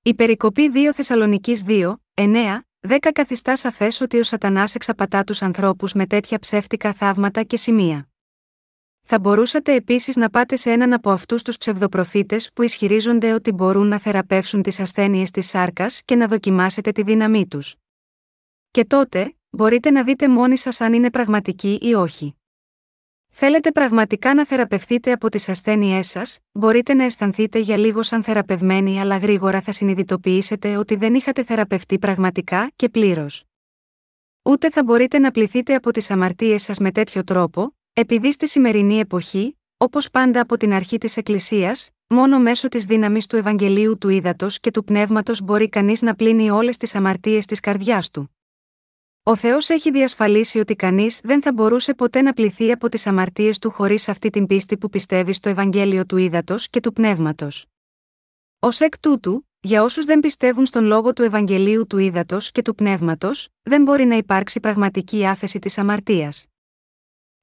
[0.01, 5.93] Η περικοπή 2 Θεσσαλονική 2, 9, 10 καθιστά σαφές ότι ο Σατανάς εξαπατά τους ανθρώπους
[5.93, 8.09] με τέτοια ψεύτικα θαύματα και σημεία.
[9.12, 13.88] Θα μπορούσατε επίσης να πάτε σε έναν από αυτούς τους ψευδοπροφήτες που ισχυρίζονται ότι μπορούν
[13.88, 17.76] να θεραπεύσουν τις ασθένειες της σάρκας και να δοκιμάσετε τη δύναμή τους.
[18.72, 22.36] Και τότε, μπορείτε να δείτε μόνοι σας αν είναι πραγματικοί ή όχι.
[23.30, 29.00] Θέλετε πραγματικά να θεραπευθείτε από τις ασθένειές σας, μπορείτε να αισθανθείτε για λίγο σαν θεραπευμένοι,
[29.00, 33.43] αλλά γρήγορα θα συνειδητοποιήσετε ότι δεν είχατε θεραπευτεί πραγματικά και πλήρως.
[34.41, 38.99] Ούτε θα μπορείτε να πληθείτε από τις αμαρτίες σας με τέτοιο τρόπο, επειδή στη σημερινή
[38.99, 44.09] εποχή, όπως πάντα από την αρχή της Εκκλησίας, μόνο μέσω της δύναμης του Ευαγγελίου του
[44.09, 48.35] Ήδατος και του Πνεύματος μπορεί κανείς να πλύνει όλες τις αμαρτίες της καρδιάς του.
[49.23, 53.59] Ο Θεός έχει διασφαλίσει ότι κανείς δεν θα μπορούσε ποτέ να πληθεί από τις αμαρτίες
[53.59, 57.65] του χωρίς αυτή την πίστη που πιστεύει στο Ευαγγέλιο του Ήδατος και του Πνεύματος.
[58.59, 62.75] Ω εκ τούτου, για όσους δεν πιστεύουν στον λόγο του Ευαγγελίου του Ήδατος και του
[62.75, 66.43] Πνεύματος, δεν μπορεί να υπάρξει πραγματική άφεση της αμαρτίας.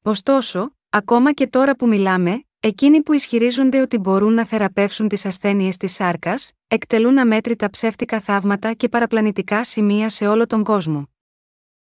[0.09, 5.77] Ωστόσο, ακόμα και τώρα που μιλάμε, εκείνοι που ισχυρίζονται ότι μπορούν να θεραπεύσουν τις ασθένειες
[5.77, 11.09] της σάρκας, εκτελούν αμέτρητα ψεύτικα θαύματα και παραπλανητικά σημεία σε όλο τον κόσμο.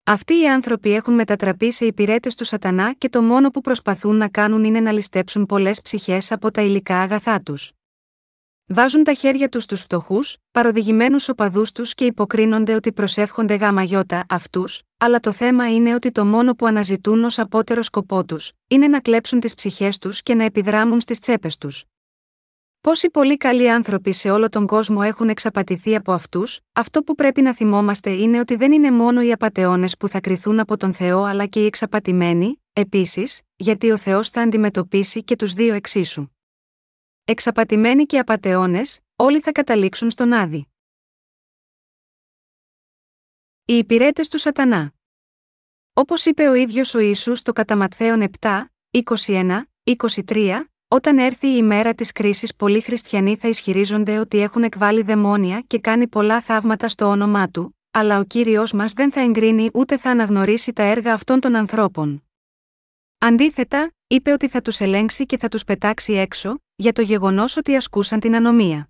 [0.04, 4.30] Αυτοί οι άνθρωποι έχουν μετατραπεί σε υπηρέτες του Σατανά και το μόνο που προσπαθούν να
[4.30, 7.72] κάνουν είναι να ληστέψουν πολλές ψυχές από τα υλικά αγαθά τους.
[8.66, 14.26] Βάζουν τα χέρια τους στους φτωχούς, παροδηγημένους οπαδούς τους και υποκρίνονται ότι προσεύχονται γάμα γιώτα
[14.30, 18.88] αυτούς, αλλά το θέμα είναι ότι το μόνο που αναζητούν ως απότερο σκοπό τους, είναι
[18.88, 21.84] να κλέψουν τις ψυχές τους και να επιδράμουν στις τσέπες τους.
[22.82, 27.42] Πόσοι πολύ καλοί άνθρωποι σε όλο τον κόσμο έχουν εξαπατηθεί από αυτούς, αυτό που πρέπει
[27.42, 31.24] να θυμόμαστε είναι ότι δεν είναι μόνο οι απαταιώνες που θα κριθούν από τον Θεό
[31.24, 36.28] αλλά και οι εξαπατημένοι, επίσης, γιατί ο Θεός θα αντιμετωπίσει και τους δύο εξίσου.
[37.26, 40.68] Εξαπατημένοι και απαταιώνες, όλοι θα καταλήξουν στον Άδη.
[43.70, 44.94] Οι υπηρέτες του Σατανά.
[45.94, 48.66] Όπως είπε ο ίδιος ο Ισού στο κατά Ματθαίον 7,
[49.26, 49.62] 21,
[50.26, 55.62] 23, όταν έρθει η ημέρα της κρίσης, πολλοί χριστιανοί θα ισχυρίζονται ότι έχουν εκβάλει δαιμόνια
[55.68, 59.98] και κάνει πολλά θαύματα στο όνομά του, αλλά ο κύριος μας δεν θα εγκρίνει ούτε
[59.98, 62.24] θα αναγνωρίσει τα έργα αυτών των ανθρώπων.
[63.18, 67.76] Αντίθετα, είπε ότι θα τους ελέγξει και θα τους πετάξει έξω, για το γεγονός ότι
[67.76, 68.90] ασκούσαν την ανομία.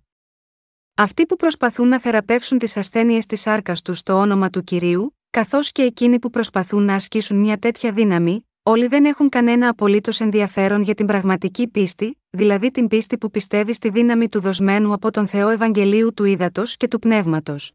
[1.00, 5.72] Αυτοί που προσπαθούν να θεραπεύσουν τις ασθένειες της άρκα τους στο όνομα του κυρίου, καθώς
[5.72, 10.82] και εκείνοι που προσπαθούν να ασκήσουν μια τέτοια δύναμη, όλοι δεν έχουν κανένα απολύτως ενδιαφέρον
[10.82, 15.28] για την πραγματική πίστη, δηλαδή την πίστη που πιστεύει στη δύναμη του δοσμένου από τον
[15.28, 17.72] Θεό Ευαγγελίου του Ήδατος και του Πνεύματος.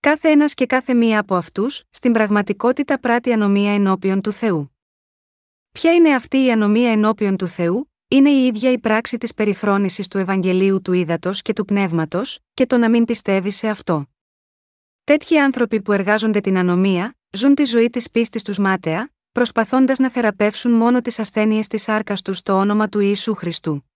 [0.00, 4.76] Κάθε ένας και κάθε μία από αυτούς, στην πραγματικότητα πράττει ανομία ενώπιον του Θεού.
[5.72, 10.08] Ποια είναι αυτή η ανομία ενώπιον του Θεού, είναι η ίδια η πράξη της περιφρόνησης
[10.08, 14.06] του Ευαγγελίου του Ήδατος και του Πνεύματος, και το να μην πιστεύει σε αυτό.
[15.04, 20.10] Τέτοιοι άνθρωποι που εργάζονται την ανομία, ζουν τη ζωή της πίστης τους μάταια, προσπαθώντας να
[20.10, 23.90] θεραπεύσουν μόνο τις ασθένειες της άρκα τους στο όνομα του Ιησού Χριστού.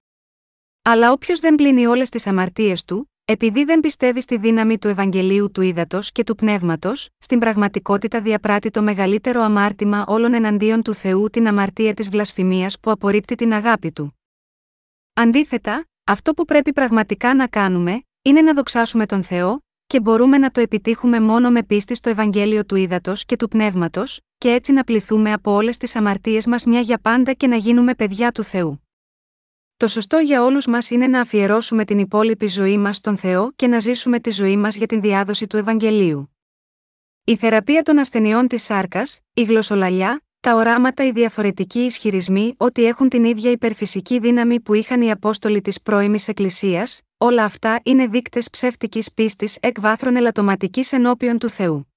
[0.82, 5.50] Αλλά όποιος δεν πλύνει όλες τις αμαρτίες του, επειδή δεν πιστεύει στη δύναμη του Ευαγγελίου
[5.50, 11.30] του Ήδατος και του Πνεύματος, στην πραγματικότητα διαπράττει το μεγαλύτερο αμάρτημα όλων εναντίον του Θεού
[11.30, 14.18] την αμαρτία της βλασφημίας που απορρίπτει την αγάπη του.
[15.14, 20.50] Αντίθετα, αυτό που πρέπει πραγματικά να κάνουμε, είναι να δοξάσουμε τον Θεό, και μπορούμε να
[20.50, 24.84] το επιτύχουμε μόνο με πίστη στο Ευαγγέλιο του Ήδατος και του Πνεύματος, και έτσι να
[24.84, 28.83] πληθούμε από όλες τις αμαρτίες μας μια για πάντα και να γίνουμε παιδιά του Θεού.
[29.76, 33.66] Το σωστό για όλους μας είναι να αφιερώσουμε την υπόλοιπη ζωή μας στον Θεό και
[33.66, 36.36] να ζήσουμε τη ζωή μας για την διάδοση του Ευαγγελίου.
[37.24, 43.08] Η θεραπεία των ασθενειών της σάρκας, η γλωσσολαλιά, τα οράματα οι διαφορετικοί ισχυρισμοί ότι έχουν
[43.08, 48.50] την ίδια υπερφυσική δύναμη που είχαν οι Απόστολοι της πρώιμης Εκκλησίας, όλα αυτά είναι δείκτες
[48.50, 51.92] ψεύτικης πίστης εκ βάθρων ελαττωματικής ενώπιον του Θεού.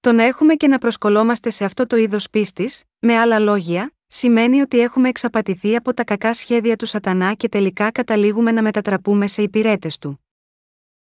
[0.00, 4.60] Το να έχουμε και να προσκολόμαστε σε αυτό το είδος πίστης, με άλλα λόγια, σημαίνει
[4.60, 9.42] ότι έχουμε εξαπατηθεί από τα κακά σχέδια του Σατανά και τελικά καταλήγουμε να μετατραπούμε σε
[9.42, 10.24] υπηρέτες του.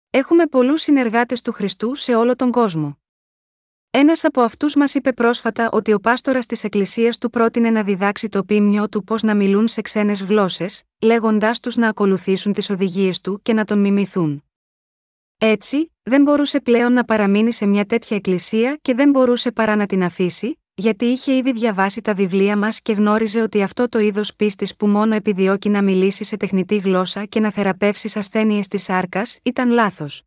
[0.09, 2.97] Έχουμε πολλούς συνεργάτες του Χριστού σε όλο τον κόσμο.
[3.89, 8.29] Ένας από αυτούς μας είπε πρόσφατα ότι ο πάστορας της Εκκλησίας του πρότεινε να διδάξει
[8.29, 13.21] το πίμνιο του πώς να μιλούν σε ξένες γλώσσες, λέγοντάς τους να ακολουθήσουν τις οδηγίες
[13.21, 14.43] του και να τον μιμηθούν.
[15.37, 19.85] Έτσι, δεν μπορούσε πλέον να παραμείνει σε μια τέτοια εκκλησία και δεν μπορούσε παρά να
[19.85, 24.35] την αφήσει, γιατί είχε ήδη διαβάσει τα βιβλία μας και γνώριζε ότι αυτό το είδος
[24.35, 29.39] πίστης που μόνο επιδιώκει να μιλήσει σε τεχνητή γλώσσα και να θεραπεύσει ασθένειες της σάρκας
[29.43, 30.23] ήταν λάθος.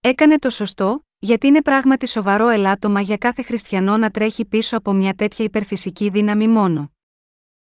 [0.00, 4.92] Έκανε το σωστό, γιατί είναι πράγματι σοβαρό ελάττωμα για κάθε χριστιανό να τρέχει πίσω από
[4.92, 6.92] μια τέτοια υπερφυσική δύναμη μόνο.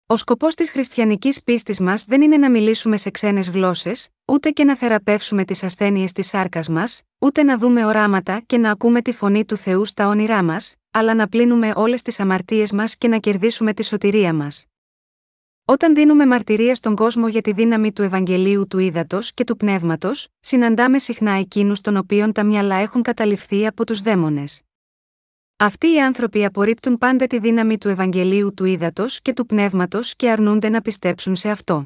[0.05, 4.63] Ο σκοπός της χριστιανικής πίστης μας δεν είναι να μιλήσουμε σε ξένες γλώσσες, ούτε και
[4.63, 9.11] να θεραπεύσουμε τις ασθένειες της σάρκας μας, ούτε να δούμε οράματα και να ακούμε τη
[9.11, 13.17] φωνή του Θεού στα όνειρά μας, αλλά να πλύνουμε όλες τις αμαρτίες μας και να
[13.17, 14.65] κερδίσουμε τη σωτηρία μας.
[15.65, 20.27] Όταν δίνουμε μαρτυρία στον κόσμο για τη δύναμη του Ευαγγελίου του Ήδατος και του Πνεύματος,
[20.39, 24.61] συναντάμε συχνά εκείνους των οποίων τα μυαλά έχουν καταληφθεί από τους δαίμονες.
[25.57, 30.29] Αυτοί οι άνθρωποι απορρίπτουν πάντα τη δύναμη του Ευαγγελίου του Ήδατος και του Πνεύματος και
[30.29, 31.85] αρνούνται να πιστέψουν σε αυτό.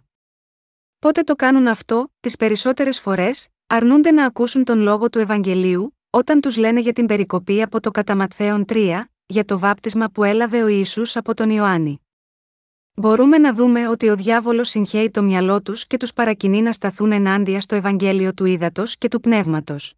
[1.00, 6.42] Πότε το κάνουν αυτό, τις περισσότερες φορές, αρνούνται να ακούσουν τον λόγο του Ευαγγελίου, όταν
[6.42, 10.68] τους λένε για την περικοπή από το Καταματθέον 3, για το βάπτισμα που έλαβε ο
[10.68, 12.02] Ιησούς από τον Ιωάννη.
[12.94, 17.12] Μπορούμε να δούμε ότι ο διάβολος συγχαίει το μυαλό τους και τους παρακινεί να σταθούν
[17.12, 19.94] ενάντια στο Ευαγγέλιο του Ήδατος και του Πνεύματος.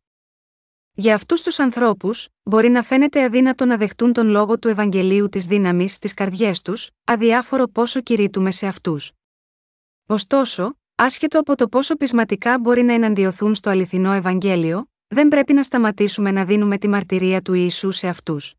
[0.94, 5.46] Για αυτούς τους ανθρώπους, μπορεί να φαίνεται αδύνατο να δεχτούν τον λόγο του Ευαγγελίου της
[5.46, 9.12] δύναμης στις καρδιές τους, αδιάφορο πόσο κηρύττουμε σε αυτούς.
[10.06, 15.64] Ωστόσο, άσχετο από το πόσο πεισματικά μπορεί να εναντιωθούν στο αληθινό Ευαγγέλιο, δεν πρέπει να
[15.64, 18.56] σταματήσουμε να δίνουμε τη μαρτυρία του Ιησού σε αυτούς.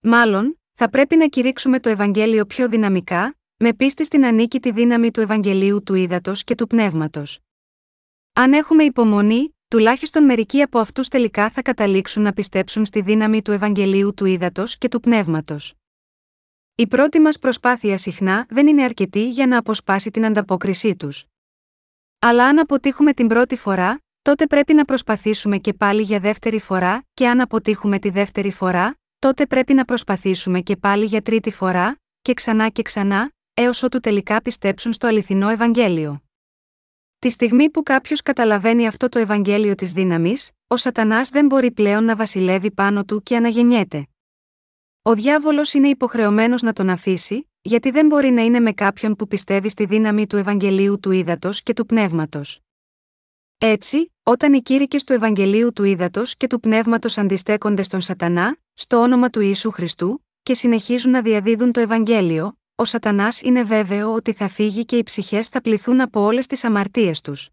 [0.00, 5.20] Μάλλον, θα πρέπει να κηρύξουμε το Ευαγγέλιο πιο δυναμικά, με πίστη στην ανίκητη δύναμη του
[5.20, 7.40] Ευαγγελίου του Ήδατος και του Πνεύματος.
[8.32, 13.52] Αν έχουμε υπομονή, τουλάχιστον μερικοί από αυτούς τελικά θα καταλήξουν να πιστέψουν στη δύναμη του
[13.52, 15.74] Ευαγγελίου του Ήδατος και του Πνεύματος.
[16.74, 21.24] Η πρώτη μας προσπάθεια συχνά δεν είναι αρκετή για να αποσπάσει την ανταπόκρισή τους.
[22.18, 27.06] Αλλά αν αποτύχουμε την πρώτη φορά, τότε πρέπει να προσπαθήσουμε και πάλι για δεύτερη φορά,
[27.14, 32.00] και αν αποτύχουμε τη δεύτερη φορά, τότε πρέπει να προσπαθήσουμε και πάλι για τρίτη φορά,
[32.22, 36.22] και ξανά και ξανά, έως ότου τελικά πιστέψουν στο αληθινό Ευαγγέλιο.
[37.18, 42.04] Τη στιγμή που κάποιος καταλαβαίνει αυτό το Ευαγγέλιο της δύναμης, ο Σατανάς δεν μπορεί πλέον
[42.04, 44.06] να βασιλεύει πάνω του και αναγεννιέται.
[45.02, 49.28] Ο διάβολος είναι υποχρεωμένος να τον αφήσει, γιατί δεν μπορεί να είναι με κάποιον που
[49.28, 52.60] πιστεύει στη δύναμη του Ευαγγελίου του Ήδατος και του Πνεύματος.
[53.60, 58.96] Έτσι, όταν οι κήρυκες του Ευαγγελίου του Ήδατος και του Πνεύματος αντιστέκονται στον Σατανά, στο
[58.96, 64.32] όνομα του Ιησού Χριστού, και συνεχίζουν να διαδίδουν το Ευαγγέλιο, ο Σατανάς είναι βέβαιο ότι
[64.32, 67.48] θα φύγει και οι ψυχές θα πληθούν από όλες τις αμαρτίες τους.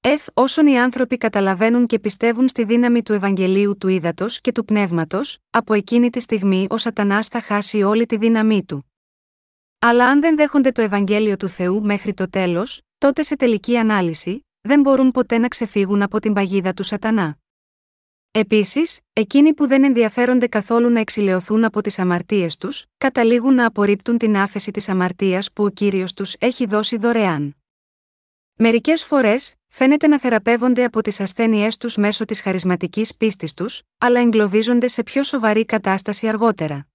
[0.00, 4.64] Εφ, όσον οι άνθρωποι καταλαβαίνουν και πιστεύουν στη δύναμη του Ευαγγελίου του Ήδατος και του
[4.64, 8.92] Πνεύματος, από εκείνη τη στιγμή ο Σατανάς θα χάσει όλη τη δύναμή του.
[9.78, 14.45] Αλλά αν δεν δέχονται το Ευαγγέλιο του Θεού μέχρι το τέλος, τότε σε τελική ανάλυση,
[14.66, 17.38] δεν μπορούν ποτέ να ξεφύγουν από την παγίδα του Σατανά.
[18.30, 24.18] Επίσης, εκείνοι που δεν ενδιαφέρονται καθόλου να εξηλαιωθούν από τις αμαρτίες τους, καταλήγουν να απορρίπτουν
[24.18, 27.56] την άφεση της αμαρτίας που ο κύριος τους έχει δώσει δωρεάν.
[28.54, 34.20] Μερικές φορές, φαίνεται να θεραπεύονται από τις ασθένειές τους μέσω της χαρισματικής πίστης τους, αλλά
[34.20, 36.86] εγκλωβίζονται σε πιο σοβαρή κατάσταση αργότερα.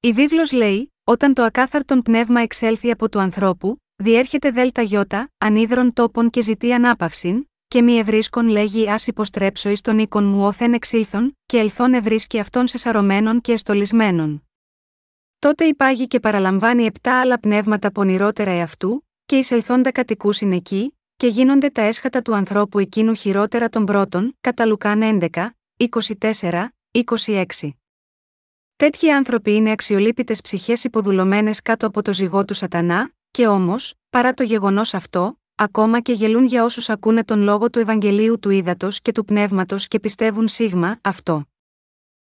[0.00, 5.92] Η βίβλος λέει: Όταν το ακάθαρτον πνεύμα εξέλθει από του ανθρώπου, διέρχεται δέλτα γιώτα, ανίδρων
[5.92, 10.72] τόπων και ζητεί ανάπαυση, και μη ευρίσκον λέγει ας υποστρέψω εις τον οίκον μου όθεν
[10.72, 14.48] εξήλθον, και ελθόν ευρίσκει αυτόν σε σαρωμένων και εστολισμένων.
[15.38, 21.70] Τότε υπάγει και παραλαμβάνει επτά άλλα πνεύματα πονηρότερα εαυτού, και εισελθόντα κατοικούσιν εκεί, και γίνονται
[21.70, 27.44] τα έσχατα του ανθρώπου εκείνου χειρότερα των πρώτων, κατά Λουκάν 11, 24, 26.
[28.76, 34.34] Τέτοιοι άνθρωποι είναι αξιολύπητες ψυχές υποδουλωμένες κάτω από το ζυγό του Σατανά, και όμως, παρά
[34.34, 39.00] το γεγονός αυτό, ακόμα και γελούν για όσους ακούνε τον λόγο του Ευαγγελίου του Ήδατος
[39.00, 41.44] και του Πνεύματος και πιστεύουν σίγμα αυτό.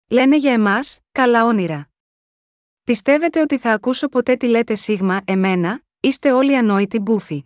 [0.09, 1.89] Λένε για εμάς, καλά όνειρα.
[2.83, 7.45] Πιστεύετε ότι θα ακούσω ποτέ τι λέτε σίγμα, εμένα, είστε όλοι ανόητοι μπούφοι.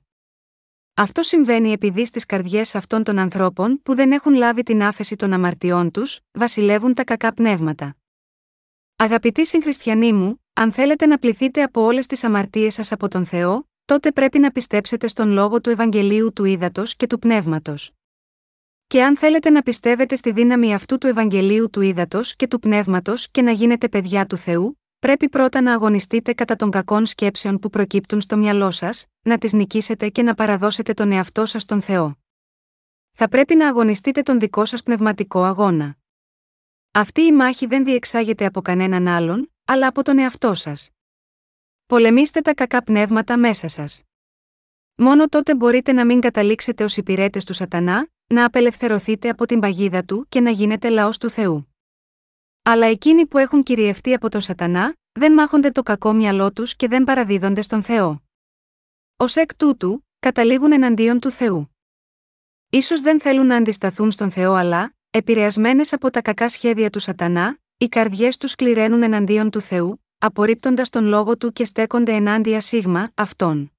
[0.93, 5.33] Αυτό συμβαίνει επειδή στις καρδιές αυτών των ανθρώπων που δεν έχουν λάβει την άφεση των
[5.33, 7.95] αμαρτιών τους, βασιλεύουν τα κακά πνεύματα.
[8.95, 13.69] Αγαπητοί συγχριστιανοί μου, αν θέλετε να πληθείτε από όλες τις αμαρτίες σας από τον Θεό,
[13.85, 17.91] τότε πρέπει να πιστέψετε στον λόγο του Ευαγγελίου του Ήδατος και του Πνεύματος.
[18.87, 23.29] Και αν θέλετε να πιστεύετε στη δύναμη αυτού του Ευαγγελίου του Ήδατος και του Πνεύματος
[23.31, 27.69] και να γίνετε παιδιά του Θεού, πρέπει πρώτα να αγωνιστείτε κατά των κακών σκέψεων που
[27.69, 32.17] προκύπτουν στο μυαλό σας, να τις νικήσετε και να παραδώσετε τον εαυτό σας στον Θεό.
[33.11, 35.97] Θα πρέπει να αγωνιστείτε τον δικό σας πνευματικό αγώνα.
[36.91, 40.89] Αυτή η μάχη δεν διεξάγεται από κανέναν άλλον, αλλά από τον εαυτό σας.
[41.85, 44.03] Πολεμήστε τα κακά πνεύματα μέσα σας.
[44.95, 50.03] Μόνο τότε μπορείτε να μην καταλήξετε ως υπηρέτες του Σατανά, να απελευθερωθείτε από την παγίδα
[50.03, 51.75] του και να γίνετε λαός του Θεού.
[52.63, 56.87] Αλλά εκείνοι που έχουν κυριευτεί από τον Σατανά, δεν μάχονται το κακό μυαλό τους και
[56.87, 58.23] δεν παραδίδονται στον Θεό.
[59.17, 61.75] Ω εκ τούτου, καταλήγουν εναντίον του Θεού.
[62.81, 67.59] σω δεν θέλουν να αντισταθούν στον Θεό, αλλά, επηρεασμένες από τα κακά σχέδια του Σατανά,
[67.79, 73.11] οι καρδιές τους κληραίνουν εναντίον του Θεού, απορρίπτοντας τον λόγο του και στέκονται ενάντια σίγμα,
[73.15, 73.71] αυτόν.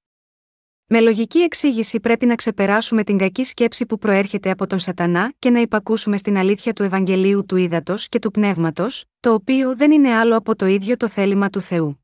[0.85, 5.49] Με λογική εξήγηση πρέπει να ξεπεράσουμε την κακή σκέψη που προέρχεται από τον Σατανά και
[5.49, 10.13] να υπακούσουμε στην αλήθεια του Ευαγγελίου του Ήδατος και του Πνεύματος, το οποίο δεν είναι
[10.13, 12.03] άλλο από το ίδιο το θέλημα του Θεού.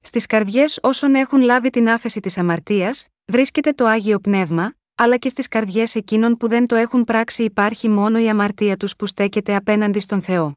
[0.00, 5.28] Στις καρδιές όσων έχουν λάβει την άφεση της αμαρτίας, βρίσκεται το άγιο πνεύμα, αλλά και
[5.28, 9.54] στις καρδιές εκείνων που δεν το έχουν πράξει υπάρχει μόνο η αμαρτία τους που στέκεται
[9.54, 10.56] απέναντι στον Θεό.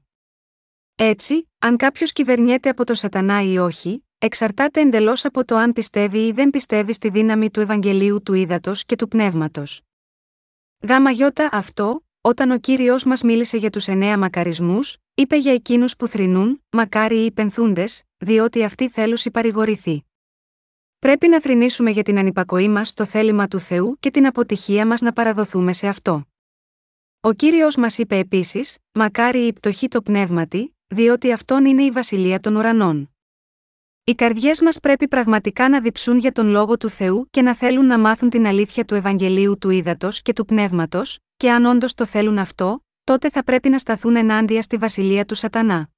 [1.02, 6.28] Έτσι, αν κάποιος κυβερνιέται από το Σατανά ή όχι, εξαρτάται εντελώς από το αν πιστεύει
[6.28, 9.82] ή δεν πιστεύει στη δύναμη του Ευαγγελίου του Ήδατος και του Πνεύματος.
[10.88, 15.96] Γάμα γιώτα αυτό, όταν ο κύριος μας μίλησε για τους εννέα μακαρισμούς, είπε για εκείνους
[15.96, 20.06] που θρυνούν, μακάρι οι υπενθούντες, διότι αυτοί θέλουν παρηγορηθεί.
[21.00, 25.02] Πρέπει να θρυνήσουμε για την ανυπακοή μας στο θέλημα του Θεού και την αποτυχία μας
[25.02, 26.24] να παραδοθούμε σε αυτό.
[27.20, 32.40] Ο κύριος μας είπε επίσης: Μακάρι η πτωχή το πνεύματι, διότι αυτόν είναι η βασιλεία
[32.40, 33.10] των ουρανών.
[34.04, 37.86] Οι καρδιές μας πρέπει πραγματικά να διψούν για τον λόγο του Θεού και να θέλουν
[37.86, 42.06] να μάθουν την αλήθεια του Ευαγγελίου του Ήδατος και του Πνεύματος, και αν όντως το
[42.06, 45.90] θέλουν αυτό, τότε θα πρέπει να σταθούν ενάντια στη βασιλεία του Σατανά.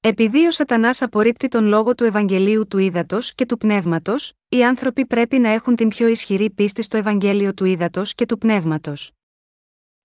[0.00, 5.06] Επειδή ο Σατανάς απορρίπτει τον λόγο του Ευαγγελίου του Ήδατος και του Πνεύματος, οι άνθρωποι
[5.06, 9.10] πρέπει να έχουν την πιο ισχυρή πίστη στο Ευαγγέλιο του Ήδατος και του Πνεύματος.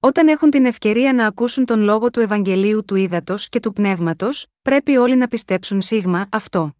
[0.04, 4.48] Όταν έχουν την ευκαιρία να ακούσουν τον λόγο του Ευαγγελίου του Ήδατος και του Πνεύματος,
[4.62, 6.76] πρέπει όλοι να πιστέψουν σίγμα αυτό.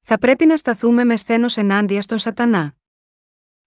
[0.00, 2.74] Θα πρέπει να σταθούμε με σθένος ενάντια στον Σατανά.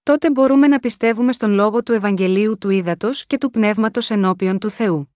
[0.04, 4.70] Τότε μπορούμε να πιστεύουμε στον λόγο του Ευαγγελίου του Ήδατος και του Πνεύματος ενώπιον του
[4.70, 5.16] Θεού.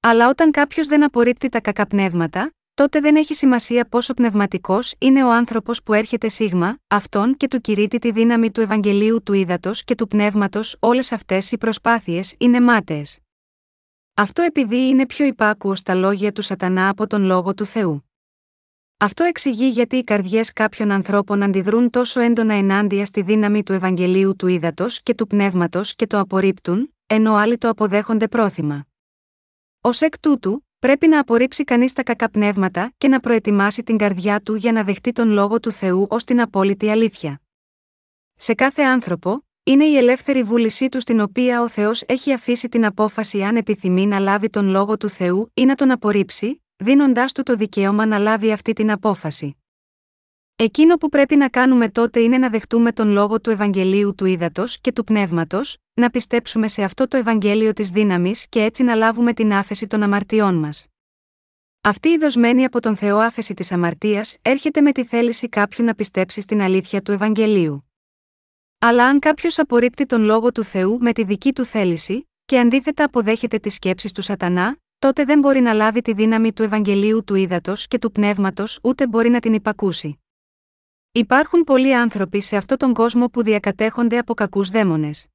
[0.00, 5.24] Αλλά όταν κάποιος δεν απορρίπτει τα κακά πνεύματα, τότε δεν έχει σημασία πόσο πνευματικός είναι
[5.24, 9.84] ο άνθρωπος που έρχεται σίγμα, αυτόν και του κηρύττει τη δύναμη του Ευαγγελίου του Ήδατος
[9.84, 13.18] και του Πνεύματος, όλες αυτές οι προσπάθειες είναι μάταιες.
[14.14, 18.10] Αυτό επειδή είναι πιο υπάκουο στα λόγια του Σατανά από τον λόγο του Θεού.
[18.96, 24.36] Αυτό εξηγεί γιατί οι καρδιές κάποιων ανθρώπων αντιδρούν τόσο έντονα ενάντια στη δύναμη του Ευαγγελίου
[24.36, 28.86] του Ήδατος και του Πνεύματος και το απορρίπτουν, ενώ άλλοι το αποδέχονται πρόθυμα.
[29.80, 34.40] Ω εκ τούτου, πρέπει να απορρίψει κανείς τα κακά πνεύματα και να προετοιμάσει την καρδιά
[34.40, 37.40] του για να δεχτεί τον λόγο του Θεού ως την απόλυτη αλήθεια.
[38.34, 42.84] Σε κάθε άνθρωπο, είναι η ελεύθερη βούλησή του στην οποία ο Θεός έχει αφήσει την
[42.84, 47.42] απόφαση αν επιθυμεί να λάβει τον λόγο του Θεού ή να τον απορρίψει, δίνοντάς του
[47.42, 49.56] το δικαίωμα να λάβει αυτή την απόφαση.
[50.60, 54.80] Εκείνο που πρέπει να κάνουμε τότε είναι να δεχτούμε τον λόγο του Ευαγγελίου του Ήδατος
[54.80, 59.32] και του Πνεύματος, να πιστέψουμε σε αυτό το Ευαγγέλιο της δύναμης και έτσι να λάβουμε
[59.32, 60.86] την άφεση των αμαρτιών μας.
[61.80, 65.94] Αυτή η δοσμένη από τον Θεό άφεση της αμαρτίας έρχεται με τη θέληση κάποιου να
[65.94, 67.90] πιστέψει στην αλήθεια του Ευαγγελίου.
[68.78, 73.04] Αλλά αν κάποιος απορρίπτει τον λόγο του Θεού με τη δική του θέληση, και αντίθετα
[73.04, 77.34] αποδέχεται τις σκέψεις του Σατανά, τότε δεν μπορεί να λάβει τη δύναμη του Ευαγγελίου του
[77.34, 80.18] Ήδατος και του Πνεύματος ούτε μπορεί να την υπακούσει.
[81.12, 85.26] Υπάρχουν πολλοί άνθρωποι σε αυτόν τον κόσμο που διακατέχονται από κακούς δαίμονες.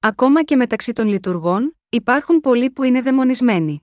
[0.00, 3.82] Ακόμα και μεταξύ των λειτουργών, υπάρχουν πολλοί που είναι δαιμονισμένοι.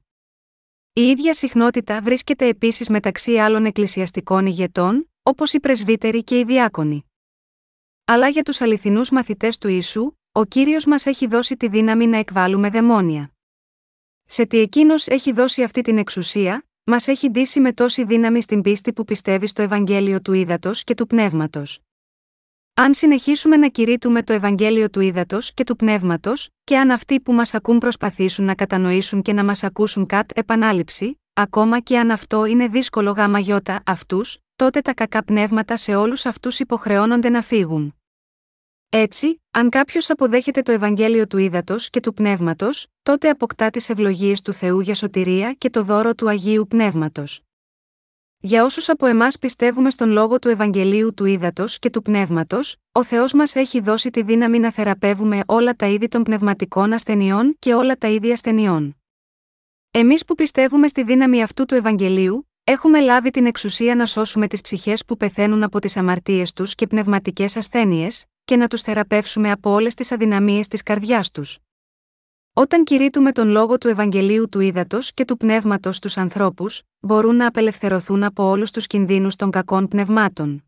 [0.93, 7.05] Η ίδια συχνότητα βρίσκεται επίσης μεταξύ άλλων εκκλησιαστικών ηγετών, όπως οι πρεσβύτεροι και οι διάκονοι.
[8.05, 12.17] Αλλά για τους αληθινούς μαθητές του Ιησού, ο κύριος μας έχει δώσει τη δύναμη να
[12.17, 13.33] εκβάλουμε δαιμόνια.
[14.25, 18.61] Σε τι εκείνος έχει δώσει αυτή την εξουσία, μας έχει ντύσει με τόση δύναμη στην
[18.61, 21.79] πίστη που πιστεύει στο Ευαγγέλιο του Ήδατος και του Πνεύματος.
[22.73, 27.33] Αν συνεχίσουμε να κηρύττουμε το Ευαγγέλιο του Ήδατος και του Πνεύματος, και αν αυτοί που
[27.33, 32.45] μας ακούν προσπαθήσουν να κατανοήσουν και να μας ακούσουν κατ' επανάληψη, ακόμα και αν αυτό
[32.45, 37.95] είναι δύσκολο γάμα γιώτα αυτούς, τότε τα κακά πνεύματα σε όλους αυτούς υποχρεώνονται να φύγουν.
[38.95, 44.41] Έτσι, αν κάποιος αποδέχεται το Ευαγγέλιο του Ήδατος και του Πνεύματος, τότε αποκτά τις ευλογίες
[44.41, 47.41] του Θεού για σωτηρία και το δώρο του Αγίου Πνεύματος.
[48.39, 53.03] Για όσους από εμάς πιστεύουμε στον λόγο του Ευαγγελίου του Ήδατος και του Πνεύματος, ο
[53.03, 57.73] Θεός μας έχει δώσει τη δύναμη να θεραπεύουμε όλα τα είδη των πνευματικών ασθενειών και
[57.73, 58.97] όλα τα είδη ασθενειών.
[59.91, 64.61] Εμείς που πιστεύουμε στη δύναμη αυτού του Ευαγγελίου, έχουμε λάβει την εξουσία να σώσουμε τις
[64.61, 69.69] ψυχές που πεθαίνουν από τις αμαρτίες τους και πνευματικές ασθένειες, και να τους θεραπεύσουμε από
[69.69, 71.59] όλες τις αδυναμίες της καρδιάς τους.
[72.53, 77.47] Όταν κηρύττουμε τον λόγο του Ευαγγελίου του Ήδατος και του Πνεύματος στους ανθρώπους, μπορούν να
[77.47, 80.63] απελευθερωθούν από όλους τους κινδύνους των κακών πνευμάτων.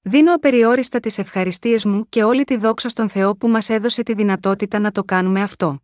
[0.00, 4.14] Δίνω απεριόριστα τις ευχαριστίες μου και όλη τη δόξα στον Θεό που μας έδωσε τη
[4.14, 5.80] δυνατότητα να το κάνουμε αυτό.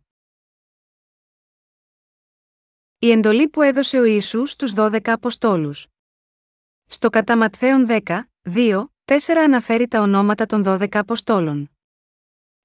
[2.99, 5.87] Η εντολή που έδωσε ο Ιησούς στους 12 Αποστόλους.
[6.85, 11.71] Στο κατά Ματθαίον 10, 2, 4 αναφέρει τα ονόματα των 12 Αποστόλων.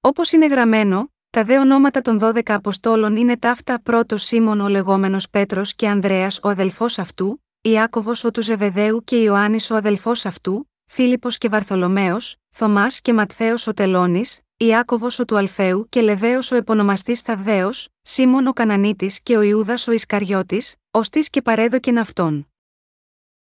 [0.01, 5.31] Όπως είναι γραμμένο, τα δε ονόματα των 12 Αποστόλων είναι ταύτα πρώτος Σίμων ο λεγόμενος
[5.31, 10.71] Πέτρος και Ανδρέας ο αδελφός αυτού, Ιάκωβος ο του Ζεβεδαίου και Ιωάννης ο αδελφός αυτού,
[10.87, 12.17] Φίλιππος και Βαρθολομαίο,
[12.51, 17.71] Θωμάς και Ματθαίος ο Τελώνης, Ιάκωβος ο του Αλφαίου και Λεβαίος ο επωνομαστής Θαδδαίο,
[18.03, 22.49] Σίμων ο Κανανίτης και ο Ιούδας ο Ισκαριώτης, ωστή και παρέδοκεν αυτόν.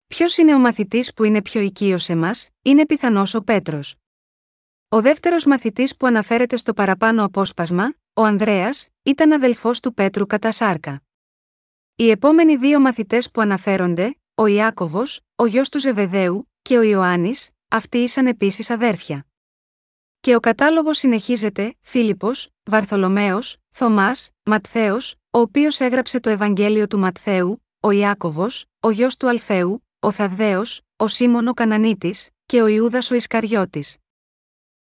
[0.08, 2.32] Ποιος είναι ο μαθητής που είναι πιο οικείος σε μα,
[2.62, 3.96] είναι πιθανός ο Πέτρος.
[4.90, 10.52] Ο δεύτερος μαθητής που αναφέρεται στο παραπάνω απόσπασμα, ο Ανδρέας, ήταν αδελφός του Πέτρου κατά
[10.52, 11.02] σάρκα.
[11.96, 17.50] Οι επόμενοι δύο μαθητές που αναφέρονται, ο Ιάκωβος, ο γιος του Ζεβεδαίου, και ο Ιωάννης,
[17.68, 19.26] αυτοί ήσαν επίσης αδέρφια.
[20.20, 27.66] Και ο κατάλογος συνεχίζεται: Φίλιππος, Βαρθολομαίος, Θωμάς, Ματθαίος, ο οποίος έγραψε το Ευαγγέλιο του Ματθαίου,
[27.80, 30.62] ο Ιάκωβος, ο γιος του Αλφαίου, ο Θαδδαίο,
[30.96, 33.98] ο Σίμων ο Κανανίτης, και ο Ιούδας ο Ισκαριώτης.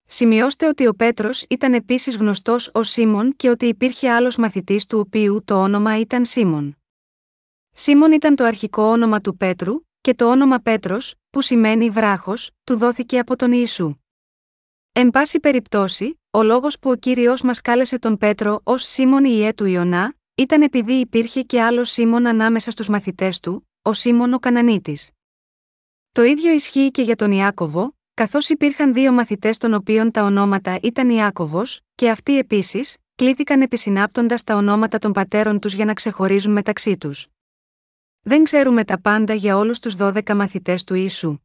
[0.06, 4.98] Σημειώστε ότι ο Πέτρος ήταν επίσης γνωστός ως Σίμων και ότι υπήρχε άλλος μαθητής του
[4.98, 6.78] οποίου το όνομα ήταν Σίμων.
[7.70, 12.76] Σίμων ήταν το αρχικό όνομα του Πέτρου, και το όνομα Πέτρος, που σημαίνει βράχος, του
[12.76, 13.94] δόθηκε από τον Ιησού.
[14.92, 19.54] Εν πάση περιπτώσει, ο λόγος που ο κύριος μας κάλεσε τον Πέτρο ως Σίμων Ιε
[19.54, 24.38] του Ιωνά, ήταν επειδή υπήρχε και άλλος Σίμων ανάμεσα στους μαθητές του, ο Σίμων ο
[24.38, 25.10] Κανανίτης.
[26.12, 30.78] Το ίδιο ισχύει και για τον Ιάκωβο, καθώς υπήρχαν δύο μαθητές των οποίων τα ονόματα
[30.82, 36.52] ήταν Ιάκωβος, και αυτοί επίσης, κλήθηκαν επισυνάπτοντας τα ονόματα των πατέρων τους για να ξεχωρίζουν
[36.52, 37.26] μεταξύ τους.
[38.20, 41.38] Δεν ξέρουμε τα πάντα για όλους τους 12 μαθητές του Ιησού.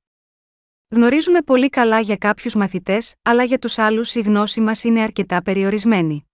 [0.87, 5.41] Γνωρίζουμε πολύ καλά για κάποιους μαθητές, αλλά για τους άλλους η γνώση μας είναι αρκετά
[5.41, 6.29] περιορισμένη.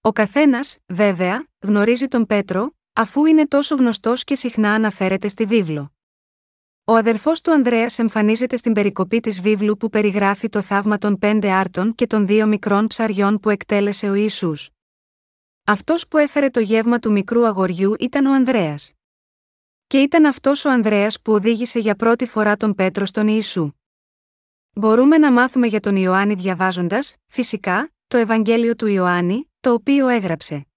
[0.00, 5.92] Ο καθένας, βέβαια, γνωρίζει τον Πέτρο, αφού είναι τόσο γνωστός και συχνά αναφέρεται στη βίβλο.
[6.84, 11.50] Ο αδερφός του Ανδρέας εμφανίζεται στην περικοπή της βίβλου που περιγράφει το θαύμα των πέντε
[11.50, 14.52] άρτων και των δύο μικρών ψαριών που εκτέλεσε ο Ισού.
[15.64, 18.92] Αυτός που έφερε το γεύμα του μικρού αγοριού ήταν ο Ανδρέας.
[19.86, 23.72] Και ήταν αυτός ο Ανδρέας που οδήγησε για πρώτη φορά τον Πέτρο στον Ιησού.
[24.72, 30.67] Μπορούμε να μάθουμε για τον Ιωάννη διαβάζοντας, φυσικά, το Ευαγγέλιο του Ιωάννη, το οποίο έγραψε.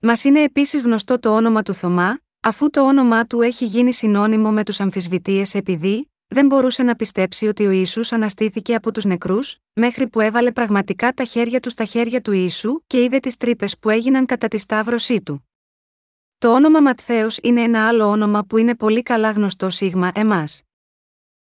[0.00, 4.52] Μας είναι επίσης γνωστό το όνομα του Θωμά, αφού το όνομά του έχει γίνει συνώνυμο
[4.52, 9.58] με τους αμφισβητείε επειδή δεν μπορούσε να πιστέψει ότι ο Ισού αναστήθηκε από τους νεκρούς,
[9.72, 13.78] μέχρι που έβαλε πραγματικά τα χέρια του στα χέρια του Ιησού και είδε τις τρύπες
[13.78, 15.48] που έγιναν κατά τη σταύρωσή του.
[16.38, 20.62] Το όνομα Ματθαίος είναι ένα άλλο όνομα που είναι πολύ καλά γνωστό σίγμα εμάς.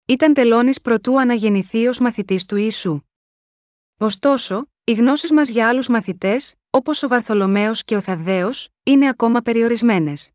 [0.06, 3.00] Ήταν τελώνης προτού αναγεννηθεί ως μαθητής του Ιησού.
[3.98, 8.50] Ωστόσο, οι γνώσεις μας για άλλους μαθητές, όπως ο Βαρθολομαίο και ο Θαδαίο,
[8.82, 10.30] είναι ακόμα περιορισμένες.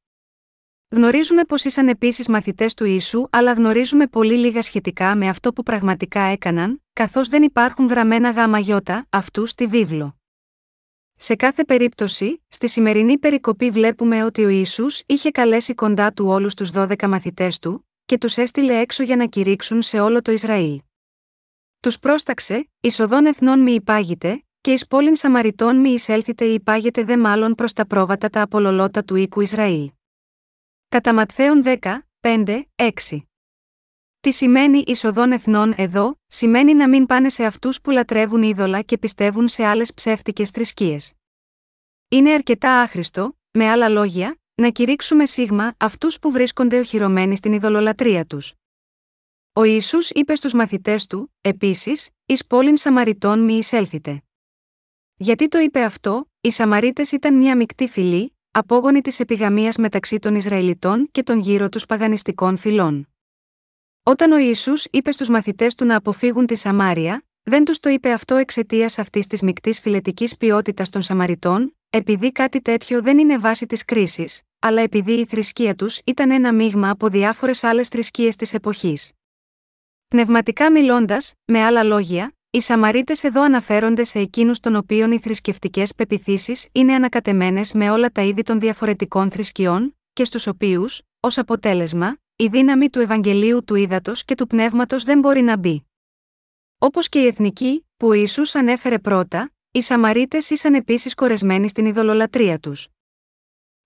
[0.90, 5.64] Γνωρίζουμε πως ήσαν επίσης μαθητές του Ιησού, αλλά γνωρίζουμε πολύ λίγα σχετικά με αυτό που
[5.64, 10.18] πραγματικά έκαναν, καθώς δεν υπάρχουν γραμμένα γάμα γιώτα αυτού στη βίβλο.
[11.16, 16.54] Σε κάθε περίπτωση, στη σημερινή περικοπή βλέπουμε ότι ο Ισού είχε καλέσει κοντά του όλους
[16.54, 20.82] τους 12 μαθητές του, και τους έστειλε έξω για να κηρύξουν σε όλο το Ισραήλ.
[21.84, 27.18] Τους πρόσταξε, εισοδών εθνών μη υπάγειτε, και εις πόλην Σαμαριτών μη εισέλθετε ή υπάγεται δε
[27.18, 29.92] μάλλον προς τα πρόβατα τα απολολότα του οίκου Ισραήλ.
[30.90, 31.78] Κατά Ματθαίων 10,
[32.20, 32.92] 5, 6.
[34.20, 38.98] Τι σημαίνει εισοδών εθνών εδώ, σημαίνει να μην πάνε σε αυτούς που λατρεύουν είδωλα και
[38.98, 41.14] πιστεύουν σε άλλες ψεύτικες θρησκείες.
[42.10, 48.26] Είναι αρκετά άχρηστο, με άλλα λόγια, να κηρύξουμε σίγμα αυτούς που βρίσκονται οχυρωμένοι στην ειδωλολατρεία
[48.26, 48.54] τους.
[49.56, 54.24] Ο Ισού είπε στους μαθητές του, επίσης, εις πόλην Σαμαριτών μη εισέλθετε.
[55.16, 60.36] Γιατί το είπε αυτό, οι Σαμαρίτες ήταν μια μεικτή φυλή, απόγονη της επιγαμίας μεταξύ των
[60.36, 63.08] Ισραηλιτών και των γύρω τους παγανιστικών φυλών.
[64.04, 68.12] Όταν ο Ισού είπε στους μαθητές του να αποφύγουν τη Σαμάρια, δεν τους το είπε
[68.12, 73.66] αυτό εξαιτίας αυτής της μεικτής φιλετικής ποιότητας των Σαμαριτών, επειδή κάτι τέτοιο δεν είναι βάση
[73.66, 78.54] της κρίσης, αλλά επειδή η θρησκεία τους ήταν ένα μείγμα από διάφορες άλλες θρησκείες της
[78.54, 79.12] εποχής.
[80.14, 85.96] Πνευματικά μιλώντας, με άλλα λόγια, οι Σαμαρίτες εδώ αναφέρονται σε εκείνους των οποίων οι θρησκευτικές
[85.96, 92.18] πεπιθήσεις είναι ανακατεμένες με όλα τα είδη των διαφορετικών θρησκειών, και στους οποίους, ως αποτέλεσμα,
[92.36, 95.86] η δύναμη του Ευαγγελίου του Ήδατος και του Πνεύματος δεν μπορεί να μπει.
[96.78, 101.86] Όπως και οι εθνικοί, που ο Ιησούς ανέφερε πρώτα, οι Σαμαρίτες ήσαν επίσης κορεσμένοι στην
[101.86, 102.88] ειδωλολατρεία τους.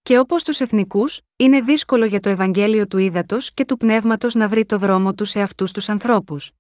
[0.07, 4.47] Και όπως τους εθνικούς, είναι δύσκολο για το Ευαγγέλιο του Ήδατος και του Πνεύματος να
[4.47, 6.51] βρει το δρόμο του σε αυτούς τους ανθρώπους.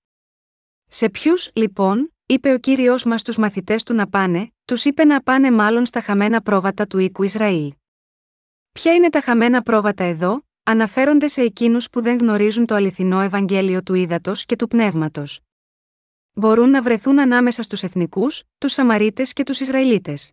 [0.87, 5.21] Σε ποιους, λοιπόν, είπε ο κύριος μας στους μαθητές του να πάνε, τους είπε να
[5.21, 7.73] πάνε μάλλον στα χαμένα πρόβατα του οίκου Ισραήλ.
[8.71, 13.83] Ποια είναι τα χαμένα πρόβατα εδώ, αναφέρονται σε εκείνους που δεν γνωρίζουν το αληθινό Ευαγγέλιο
[13.83, 15.39] του ύδατο και του πνεύματος.
[16.33, 20.31] Μπορούν να βρεθούν ανάμεσα στους εθνικούς, τους Σαμαρίτες και τους Ισραηλίτες.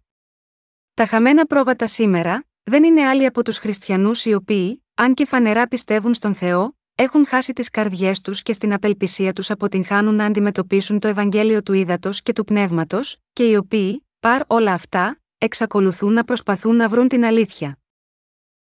[0.94, 5.68] Τα χαμένα πρόβατα σήμερα, δεν είναι άλλοι από τους χριστιανούς οι οποίοι, αν και φανερά
[5.68, 10.98] πιστεύουν στον Θεό, έχουν χάσει τις καρδιές τους και στην απελπισία τους αποτυγχάνουν να αντιμετωπίσουν
[10.98, 16.24] το Ευαγγέλιο του ύδατο και του πνεύματος, και οι οποίοι, παρ όλα αυτά, εξακολουθούν να
[16.24, 17.78] προσπαθούν να βρουν την αλήθεια.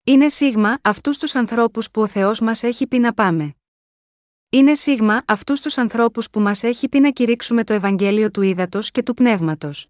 [0.05, 3.55] Είναι σίγμα αυτούς τους ανθρώπους που ο Θεός μας έχει πει να πάμε.
[4.51, 8.78] Είναι σίγμα αυτούς τους ανθρώπους που μας έχει πει να κηρύξουμε το Ευαγγέλιο του ύδατο
[8.82, 9.88] και του πνεύματος.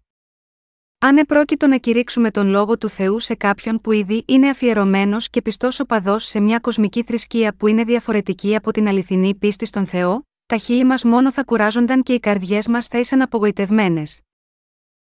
[0.99, 5.41] Αν επρόκειτο να κηρύξουμε τον λόγο του Θεού σε κάποιον που ήδη είναι αφιερωμένος και
[5.41, 10.27] πιστός οπαδός σε μια κοσμική θρησκεία που είναι διαφορετική από την αληθινή πίστη στον Θεό,
[10.45, 14.21] τα χείλη μας μόνο θα κουράζονταν και οι καρδιές μας θα ήσαν απογοητευμένες.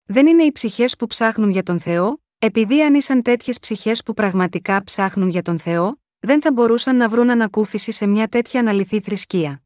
[0.05, 4.14] Δεν είναι οι ψυχές που ψάχνουν για τον Θεό, επειδή αν ήσαν τέτοιες ψυχές που
[4.14, 9.01] πραγματικά ψάχνουν για τον Θεό, δεν θα μπορούσαν να βρουν ανακούφιση σε μια τέτοια αναλυθή
[9.01, 9.62] θρησκεία.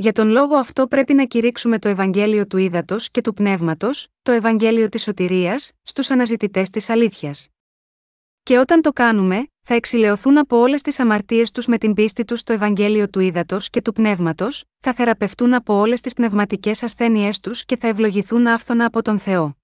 [0.00, 4.32] Για τον λόγο αυτό πρέπει να κηρύξουμε το Ευαγγέλιο του Ήδατος και του Πνεύματος, το
[4.32, 7.48] Ευαγγέλιο της Σωτηρίας, στους αναζητητές της αλήθειας.
[8.42, 12.40] Και όταν το κάνουμε, θα εξηλαιωθούν από όλες τις αμαρτίες τους με την πίστη τους
[12.40, 17.64] στο Ευαγγέλιο του Ήδατος και του Πνεύματος, θα θεραπευτούν από όλες τις πνευματικές ασθένειές τους
[17.64, 19.56] και θα ευλογηθούν άφθονα από τον Θεό.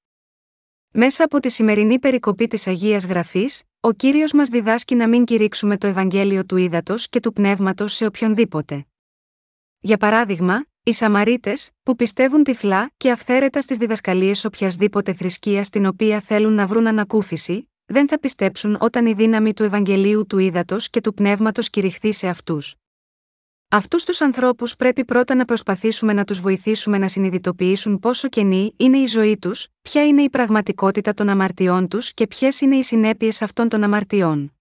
[0.91, 5.79] Μέσα από τη σημερινή περικοπή της Αγίας Γραφής, ο κύριος μας διδάσκει να μην κηρύξουμε
[5.79, 8.87] το Ευαγγέλιο του ύδατο και του πνεύματος σε οποιονδήποτε.
[9.87, 16.21] Για παράδειγμα, οι Σαμαρίτες, που πιστεύουν τυφλά και αυθαίρετα στις διδασκαλίες οποιασδήποτε θρησκεία στην οποία
[16.21, 21.01] θέλουν να βρουν ανακούφιση, δεν θα πιστέψουν όταν η δύναμη του Ευαγγελίου του ύδατο και
[21.01, 22.75] του πνεύματος κηρυχθεί σε αυτούς.
[23.69, 28.99] Αυτούς τους ανθρώπους πρέπει πρώτα να προσπαθήσουμε να τους βοηθήσουμε να συνειδητοποιήσουν πόσο κενή είναι
[28.99, 33.43] η ζωή τους, ποια είναι η πραγματικότητα των αμαρτιών τους και ποιες είναι οι συνέπειες
[33.43, 34.53] αυτών των αμαρτιών.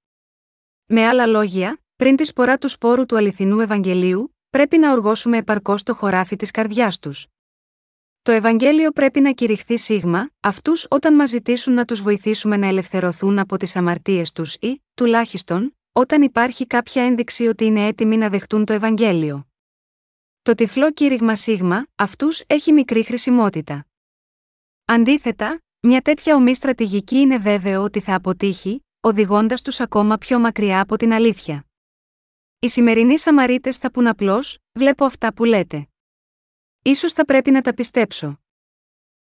[0.86, 5.84] Με άλλα λόγια, πριν τη σπορά του σπόρου του αληθινού Ευαγγελίου, πρέπει να οργώσουμε επαρκώς
[5.84, 7.28] το χωράφι της καρδιάς τους.
[8.22, 13.40] Το Ευαγγέλιο πρέπει να κηρυχθεί σίγμα, αυτούς όταν μας ζητήσουν να τους βοηθήσουμε να ελευθερωθούν
[13.40, 18.66] από τις αμαρτίες τους ή, τουλάχιστον, όταν υπάρχει κάποια ένδειξη ότι είναι έτοιμοι να δεχτούν
[18.66, 19.48] το Ευαγγέλιο.
[20.42, 23.86] Το τυφλό κήρυγμα σίγμα, αυτούς έχει μικρή χρησιμότητα.
[24.86, 30.82] Αντίθετα, μια τέτοια ομή στρατηγική είναι βέβαιο ότι θα αποτύχει, οδηγώντας τους ακόμα πιο μακριά
[30.82, 31.66] από την αλήθεια.
[32.64, 35.88] Οι σημερινοί Σαμαρίτες θα πούν απλώς: Βλέπω αυτά που λέτε.
[36.96, 38.40] σω θα πρέπει να τα πιστέψω.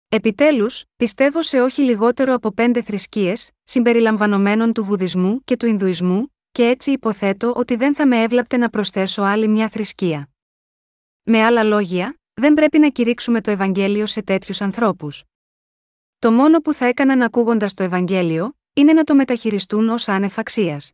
[0.08, 6.66] Επιτέλους, πιστεύω σε όχι λιγότερο από πέντε θρησκείες, συμπεριλαμβανομένων του Βουδισμού και του Ινδουισμού, και
[6.66, 10.28] έτσι υποθέτω ότι δεν θα με έβλαπτε να προσθέσω άλλη μια θρησκεία.
[11.22, 15.24] Με άλλα λόγια, δεν πρέπει να κηρύξουμε το Ευαγγέλιο σε τέτοιους ανθρώπους.
[16.18, 20.92] Το μόνο που θα έκαναν ακούγοντας το Ευαγγέλιο, είναι να το μεταχειριστούν ως άνευ αξίας.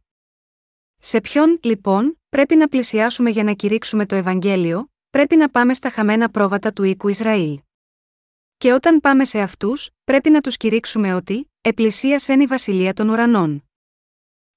[1.09, 5.91] Σε ποιον, λοιπόν, πρέπει να πλησιάσουμε για να κηρύξουμε το Ευαγγέλιο, πρέπει να πάμε στα
[5.91, 7.61] χαμένα πρόβατα του οίκου Ισραήλ.
[8.57, 13.65] Και όταν πάμε σε αυτούς, πρέπει να τους κηρύξουμε ότι, επλησίασεν η βασιλεία των ουρανών.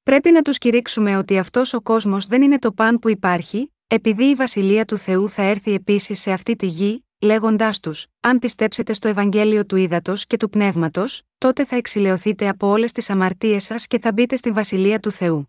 [0.04, 4.24] Πρέπει να τους κηρύξουμε ότι αυτός ο κόσμος δεν είναι το παν που υπάρχει, επειδή
[4.24, 8.94] η βασιλεία του Θεού θα έρθει επίσης σε αυτή τη γη, λέγοντάς τους: Αν πιστέψετε
[8.94, 13.88] στο Ευαγγέλιο του Ήδατος και του Πνεύματος, τότε θα εξηλαιωθείτε από όλες τις αμαρτίες σας
[13.88, 15.48] και θα μπείτε στη βασιλεία του Θεού.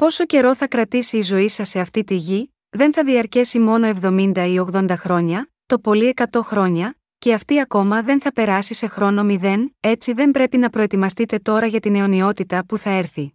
[0.00, 3.90] Πόσο καιρό θα κρατήσει η ζωή σας σε αυτή τη γη, δεν θα διαρκέσει μόνο
[4.02, 8.86] 70 ή 80 χρόνια, το πολύ 100 χρόνια, και αυτή ακόμα δεν θα περάσει σε
[8.86, 13.34] χρόνο μηδέν, έτσι δεν πρέπει να προετοιμαστείτε τώρα για την αιωνιότητα που θα έρθει.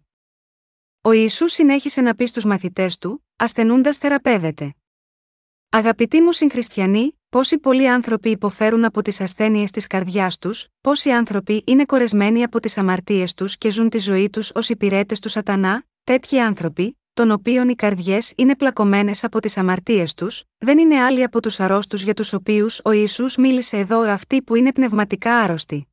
[1.00, 4.74] Ο Ιησούς συνέχισε να πει στους μαθητές του: Ασθενούντας θεραπεύεται.
[5.68, 11.62] Αγαπητοί μου συγχριστιανοί, πόσοι πολλοί άνθρωποι υποφέρουν από τις ασθένειες της καρδιάς τους, πόσοι άνθρωποι
[11.66, 15.84] είναι κορεσμένοι από τις αμαρτίες τους και ζουν τη ζωή τους ως υπηρέτες του Σατανά,
[16.06, 21.22] τέτοιοι άνθρωποι, των οποίων οι καρδιές είναι πλακωμένες από τις αμαρτίες τους, δεν είναι άλλοι
[21.22, 25.88] από τους αρρώστους για τους οποίους ο Ιησούς μίλησε εδώ αυτοί που είναι πνευματικά άρρωστοι.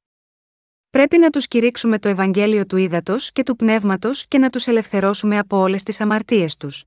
[0.89, 5.37] Πρέπει να τους κηρύξουμε το Ευαγγέλιο του ύδατο και του πνεύματος και να τους ελευθερώσουμε
[5.37, 6.83] από όλες τις αμαρτίες τους.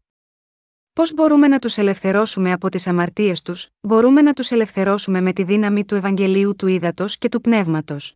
[0.92, 5.42] Πώς μπορούμε να τους ελευθερώσουμε από τις αμαρτίες τους, μπορούμε να τους ελευθερώσουμε με τη
[5.42, 8.14] δύναμη του Ευαγγελίου του ύδατο και του πνεύματος.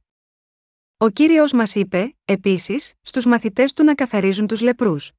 [1.02, 5.12] Ο κύριος μας είπε, επίσης, στους μαθητές του να καθαρίζουν τους λεπρούς.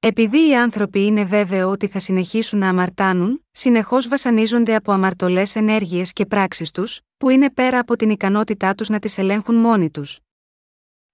[0.00, 6.12] Επειδή οι άνθρωποι είναι βέβαιο ότι θα συνεχίσουν να αμαρτάνουν, συνεχώς βασανίζονται από αμαρτωλές ενέργειες
[6.12, 10.18] και πράξεις τους, που είναι πέρα από την ικανότητά τους να τις ελέγχουν μόνοι τους.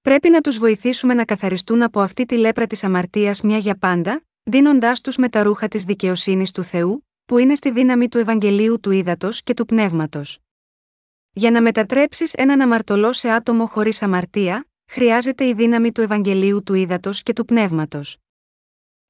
[0.00, 4.24] Πρέπει να τους βοηθήσουμε να καθαριστούν από αυτή τη λέπρα της αμαρτίας μια για πάντα,
[4.42, 8.80] δίνοντάς τους με τα ρούχα της δικαιοσύνης του Θεού, που είναι στη δύναμη του Ευαγγελίου
[8.80, 10.38] του Ήδατος και του Πνεύματος.
[11.32, 16.74] Για να μετατρέψεις έναν αμαρτωλό σε άτομο χωρίς αμαρτία, χρειάζεται η δύναμη του Ευαγγελίου του
[16.74, 18.16] Ήδατος και του Πνεύματος.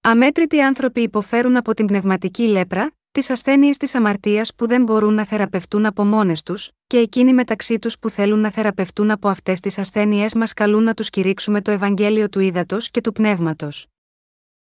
[0.00, 5.24] Αμέτρητοι άνθρωποι υποφέρουν από την πνευματική λέπρα, τις ασθένειες της αμαρτίας που δεν μπορούν να
[5.24, 9.78] θεραπευτούν από μόνες τους, και εκείνοι μεταξύ τους που θέλουν να θεραπευτούν από αυτές τις
[9.78, 13.86] ασθένειέ μας καλούν να τους κηρύξουμε το Ευαγγέλιο του Ήδατος και του Πνεύματος.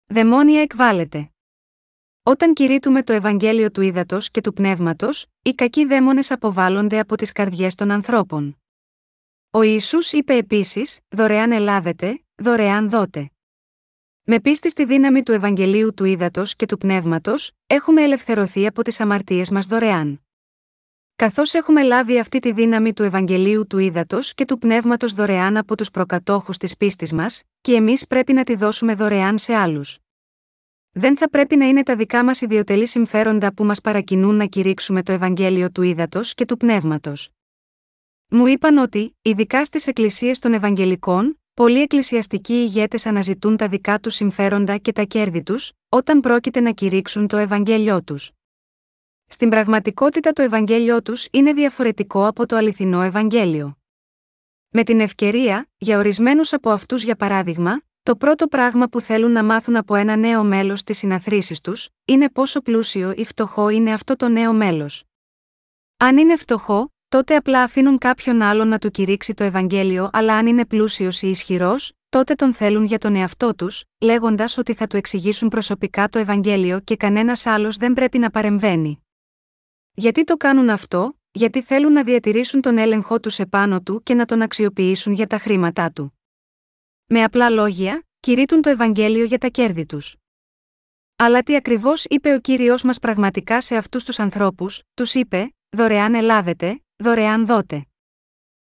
[0.07, 1.32] Δαιμόνια εκβάλλεται.
[2.25, 7.33] Όταν κηρύττουμε το Ευαγγέλιο του Ήδατος και του Πνεύματος, οι κακοί δαίμονες αποβάλλονται από τις
[7.33, 8.59] καρδιές των ανθρώπων.
[9.51, 13.31] Ο Ιησούς είπε επίσης: Δωρεάν ελάβετε, δωρεάν δότε.
[14.23, 19.01] Με πίστη στη δύναμη του Ευαγγελίου του Ήδατος και του Πνεύματος, έχουμε ελευθερωθεί από τις
[19.01, 20.23] αμαρτίες μας δωρεάν.
[21.16, 25.77] Καθώς έχουμε λάβει αυτή τη δύναμη του Ευαγγελίου του Ήδατος και του Πνεύματος δωρεάν από
[25.77, 29.97] τους προκατόχους της πίστης μας, και εμείς πρέπει να τη δώσουμε δωρεάν σε άλλους.
[30.93, 35.03] Δεν θα πρέπει να είναι τα δικά μας ιδιωτελή συμφέροντα που μας παρακινούν να κηρύξουμε
[35.03, 37.30] το Ευαγγέλιο του Ήδατος και του Πνεύματος.
[38.28, 44.14] Μου είπαν ότι, ειδικά στις εκκλησίες των Ευαγγελικών, Πολλοί εκκλησιαστικοί ηγέτες αναζητούν τα δικά τους
[44.14, 48.30] συμφέροντα και τα κέρδη τους, όταν πρόκειται να κηρύξουν το Ευαγγέλιο τους.
[49.26, 53.76] Στην πραγματικότητα το Ευαγγέλιο τους είναι διαφορετικό από το αληθινό Ευαγγέλιο.
[54.68, 59.44] Με την ευκαιρία, για ορισμένους από αυτούς για παράδειγμα, το πρώτο πράγμα που θέλουν να
[59.44, 64.16] μάθουν από ένα νέο μέλος στις συναθρήσεις τους, είναι πόσο πλούσιο ή φτωχό είναι αυτό
[64.16, 65.05] το νέο μέλος.
[65.96, 70.46] Αν είναι φτωχό, τότε απλά αφήνουν κάποιον άλλον να του κηρύξει το Ευαγγέλιο, αλλά αν
[70.46, 74.96] είναι πλούσιος ή ισχυρός, τότε τον θέλουν για τον εαυτό τους, λέγοντας ότι θα του
[74.96, 79.03] εξηγήσουν προσωπικά το Ευαγγέλιο και κανένας άλλος δεν πρέπει να παρεμβαίνει.
[79.94, 84.24] Γιατί το κάνουν αυτό, γιατί θέλουν να διατηρήσουν τον έλεγχό τους επάνω του και να
[84.24, 86.16] τον αξιοποιήσουν για τα χρήματά του.
[87.15, 90.17] Με απλά λόγια, κηρύττουν το Ευαγγέλιο για τα κέρδη τους.
[91.17, 96.15] Αλλά τι ακριβώς είπε ο κύριος μας πραγματικά σε αυτούς τους ανθρώπους, τους είπε: Δωρεάν
[96.15, 97.87] ελάβετε, δωρεάν δότε.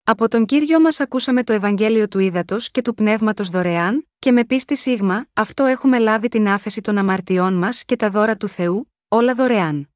[0.04, 4.46] Από τον κύριο μας ακούσαμε το Ευαγγέλιο του Ήδατος και του Πνεύματος δωρεάν, και με
[4.46, 8.94] πίστη σίγμα, αυτό έχουμε λάβει την άφεση των αμαρτιών μας και τα δώρα του Θεού,
[9.08, 9.90] όλα δωρεάν.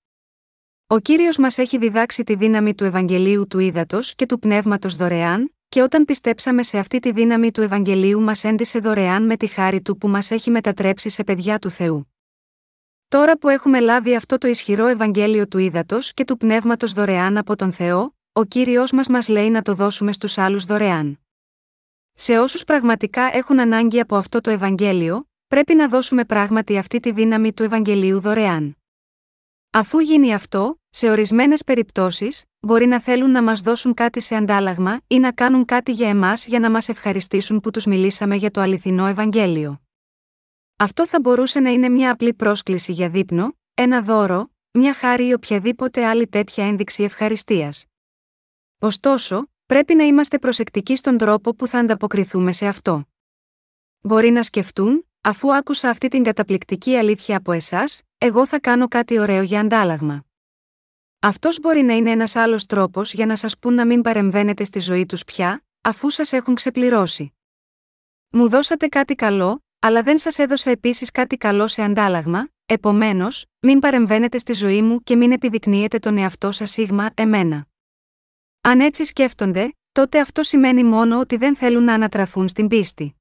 [0.88, 5.54] Ο κύριος μας έχει διδάξει τη δύναμη του Ευαγγελίου του Ήδατος και του Πνεύματος δωρεάν,
[5.70, 9.82] και όταν πιστέψαμε σε αυτή τη δύναμη του Ευαγγελίου μας έντισε δωρεάν με τη χάρη
[9.82, 12.14] του που μας έχει μετατρέψει σε παιδιά του Θεού.
[13.08, 17.56] Τώρα που έχουμε λάβει αυτό το ισχυρό Ευαγγέλιο του ύδατο και του πνεύματος δωρεάν από
[17.56, 21.20] τον Θεό, ο κύριος μας μας λέει να το δώσουμε στους άλλους δωρεάν.
[22.14, 27.12] Σε όσους πραγματικά έχουν ανάγκη από αυτό το Ευαγγέλιο, πρέπει να δώσουμε πράγματι αυτή τη
[27.12, 28.78] δύναμη του Ευαγγελίου δωρεάν.
[29.70, 35.02] Αφού γίνει αυτό, σε ορισμένες περιπτώσεις, μπορεί να θέλουν να μας δώσουν κάτι σε αντάλλαγμα
[35.08, 38.62] ή να κάνουν κάτι για εμάς για να μας ευχαριστήσουν που τους μιλήσαμε για το
[38.62, 39.82] αληθινό Ευαγγέλιο.
[40.76, 45.34] Αυτό θα μπορούσε να είναι μια απλή πρόσκληση για δείπνο, ένα δώρο, μια χάρη ή
[45.34, 47.86] οποιαδήποτε άλλη τέτοια ένδειξη ευχαριστίας.
[48.80, 53.04] Ωστόσο, πρέπει να είμαστε προσεκτικοί στον τρόπο που θα ανταποκριθούμε σε αυτό.
[54.02, 59.20] Μπορεί να σκεφτούν, αφού άκουσα αυτή την καταπληκτική αλήθεια από εσάς, εγώ θα κάνω κάτι
[59.20, 60.29] ωραίο για αντάλλαγμα.
[61.22, 64.80] Αυτός μπορεί να είναι ένας άλλος τρόπος για να σας πούν να μην παρεμβαίνετε στη
[64.80, 67.34] ζωή τους πια, αφού σας έχουν ξεπληρώσει.
[68.30, 73.80] Μου δώσατε κάτι καλό, αλλά δεν σας έδωσα επίσης κάτι καλό σε αντάλλαγμα, επομένως, μην
[73.80, 77.68] παρεμβαίνετε στη ζωή μου και μην επιδεικνύετε τον εαυτό σας σίγμα εμένα.
[78.62, 83.16] Αν έτσι σκέφτονται, τότε αυτό σημαίνει μόνο ότι δεν θέλουν να ανατραφούν στην πίστη.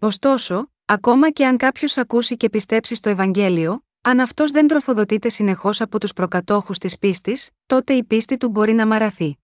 [0.00, 5.80] Ωστόσο, ακόμα και αν κάποιος ακούσει και πιστέψει στο Ευαγγέλιο, αν αυτός δεν τροφοδοτείται συνεχώς
[5.80, 9.38] από τους προκατόχους της πίστης, τότε η πίστη του μπορεί να μαραθεί.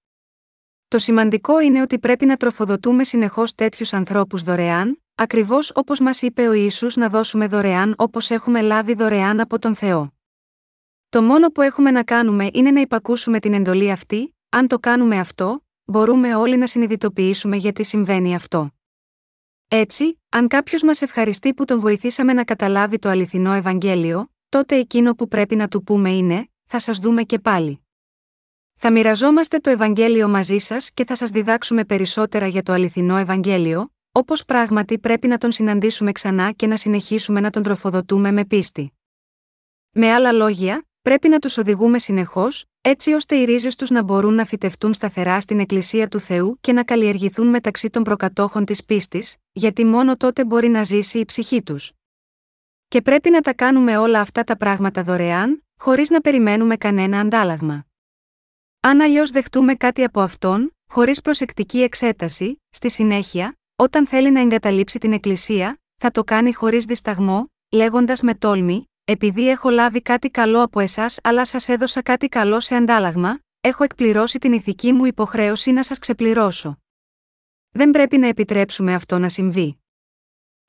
[0.88, 6.48] Το σημαντικό είναι ότι πρέπει να τροφοδοτούμε συνεχώς τέτοιους ανθρώπους δωρεάν, ακριβώς όπως μας είπε
[6.48, 10.12] ο Ιησούς να δώσουμε δωρεάν όπως έχουμε λάβει δωρεάν από τον Θεό.
[11.08, 15.18] Το μόνο που έχουμε να κάνουμε είναι να υπακούσουμε την εντολή αυτή, αν το κάνουμε
[15.18, 18.70] αυτό, μπορούμε όλοι να συνειδητοποιήσουμε γιατί συμβαίνει αυτό.
[19.68, 25.14] Έτσι, αν κάποιος μας ευχαριστεί που τον βοηθήσαμε να καταλάβει το αληθινό Ευαγγέλιο, τότε εκείνο
[25.14, 27.84] που πρέπει να του πούμε είναι: Θα σας δούμε και πάλι.
[28.76, 33.92] Θα μοιραζόμαστε το Ευαγγέλιο μαζί σας και θα σας διδάξουμε περισσότερα για το αληθινό Ευαγγέλιο,
[34.12, 38.92] όπως πράγματι πρέπει να τον συναντήσουμε ξανά και να συνεχίσουμε να τον τροφοδοτούμε με πίστη.
[39.90, 44.34] Με άλλα λόγια, πρέπει να τους οδηγούμε συνεχώς, έτσι ώστε οι ρίζες τους να μπορούν
[44.34, 49.36] να φυτευτούν σταθερά στην Εκκλησία του Θεού και να καλλιεργηθούν μεταξύ των προκατόχων της πίστης,
[49.52, 51.92] γιατί μόνο τότε μπορεί να ζήσει η ψυχή τους.
[52.90, 57.86] Και πρέπει να τα κάνουμε όλα αυτά τα πράγματα δωρεάν, χωρίς να περιμένουμε κανένα αντάλλαγμα.
[58.80, 64.98] Αν αλλιώς δεχτούμε κάτι από αυτόν, χωρίς προσεκτική εξέταση, στη συνέχεια, όταν θέλει να εγκαταλείψει
[64.98, 70.62] την Εκκλησία, θα το κάνει χωρίς δισταγμό, λέγοντας με τόλμη, επειδή έχω λάβει κάτι καλό
[70.62, 75.70] από εσάς αλλά σας έδωσα κάτι καλό σε αντάλλαγμα, έχω εκπληρώσει την ηθική μου υποχρέωση
[75.70, 76.78] να σας ξεπληρώσω.
[77.70, 79.80] Δεν πρέπει να επιτρέψουμε αυτό να συμβεί.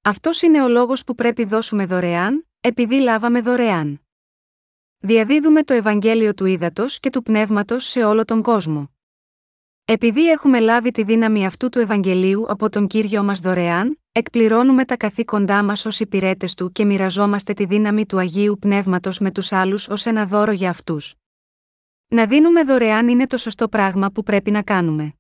[0.04, 4.02] Αυτός είναι ο λόγος που πρέπει δώσουμε δωρεάν, επειδή λάβαμε δωρεάν.
[4.98, 8.92] Διαδίδουμε το Ευαγγέλιο του ύδατο και του πνεύματος σε όλο τον κόσμο.
[9.86, 14.98] Επειδή έχουμε λάβει τη δύναμη αυτού του Ευαγγελίου από τον κύριο μας δωρεάν, εκπληρώνουμε τα
[14.98, 19.88] καθήκοντά μας ως υπηρέτες του και μοιραζόμαστε τη δύναμη του Αγίου Πνεύματος με τους άλλους
[19.88, 21.16] ως ένα δώρο για αυτούς.
[22.08, 25.16] Να δίνουμε δωρεάν είναι το σωστό πράγμα που πρέπει να κάνουμε.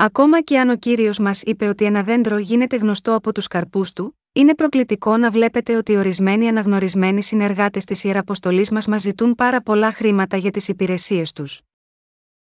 [0.00, 3.92] Ακόμα και αν ο κύριος μας είπε ότι ένα δέντρο γίνεται γνωστό από τους καρπούς
[3.92, 9.62] του, είναι προκλητικό να βλέπετε ότι ορισμένοι αναγνωρισμένοι συνεργάτες της Ιεραποστολή μας μας ζητούν πάρα
[9.62, 11.60] πολλά χρήματα για τις υπηρεσίες τους.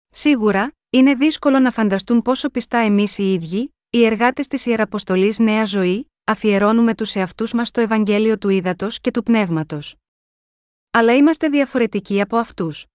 [0.08, 5.64] Σίγουρα, είναι δύσκολο να φανταστούν πόσο πιστά εμείς οι ίδιοι, οι εργάτες της Ιεραποστολή Νέα
[5.64, 9.96] Ζωή, αφιερώνουμε τους εαυτούς μας στο Ευαγγέλιο του Ήδατος και του Πνεύματος.
[10.90, 12.86] Αλλά είμαστε διαφορετικοί από αυτούς.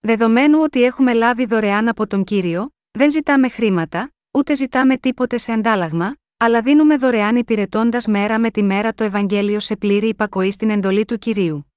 [0.00, 2.68] Δεδομένου ότι έχουμε λάβει δωρεάν από τον κύριο,
[2.98, 8.62] δεν ζητάμε χρήματα, ούτε ζητάμε τίποτε σε αντάλλαγμα, αλλά δίνουμε δωρεάν υπηρετώντας μέρα με τη
[8.62, 11.72] μέρα το Ευαγγέλιο σε πλήρη υπακοή στην εντολή του κυρίου.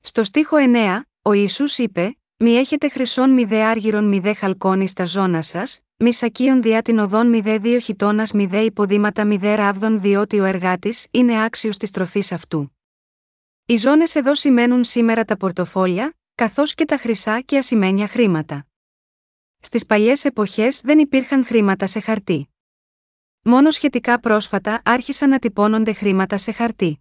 [0.00, 4.88] Στο στίχο 9, ο Ιησούς είπε: Μη έχετε χρυσόν μη δε άργυρον μη δε χαλκόνι
[4.88, 9.24] στα ζώνα σας, μη σακίων διά την οδόν μη δε δύο χιτώνας μη δε υποδήματα
[9.24, 12.76] μη δε ράβδον διότι ο εργάτης είναι άξιος της τροφής αυτού.
[13.66, 18.67] Οι ζώνες εδώ σημαίνουν σήμερα τα πορτοφόλια, καθώς και τα χρυσά και ασημένια χρήματα.
[19.60, 22.48] Στις παλιές εποχές δεν υπήρχαν χρήματα σε χαρτί.
[23.42, 27.00] Μόνο σχετικά πρόσφατα άρχισαν να τυπώνονται χρήματα σε χαρτί.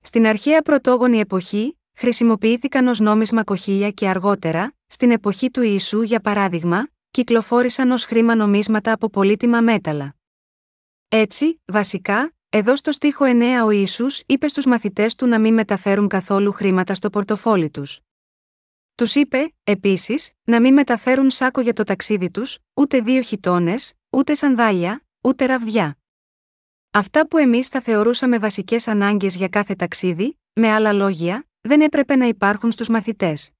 [0.00, 6.20] Στην αρχαία πρωτόγονη εποχή, χρησιμοποιήθηκαν ως νόμισμα κοχύλια και αργότερα, στην εποχή του Ιησού για
[6.20, 10.16] παράδειγμα, κυκλοφόρησαν ως χρήμα νομίσματα από πολύτιμα μέταλλα.
[11.08, 16.08] Έτσι, βασικά, εδώ στο στίχο 9 ο Ιησούς είπε στους μαθητές του να μην μεταφέρουν
[16.08, 18.00] καθόλου χρήματα στο πορτοφόλι τους.
[18.96, 24.34] Τους είπε, επίσης, να μην μεταφέρουν σάκο για το ταξίδι τους, ούτε δύο χιτώνες, ούτε
[24.34, 25.96] σανδάλια, ούτε ραβδιά.
[26.90, 32.16] Αυτά που εμείς θα θεωρούσαμε βασικές ανάγκες για κάθε ταξίδι, με άλλα λόγια, δεν έπρεπε
[32.16, 33.50] να υπάρχουν στους μαθητές.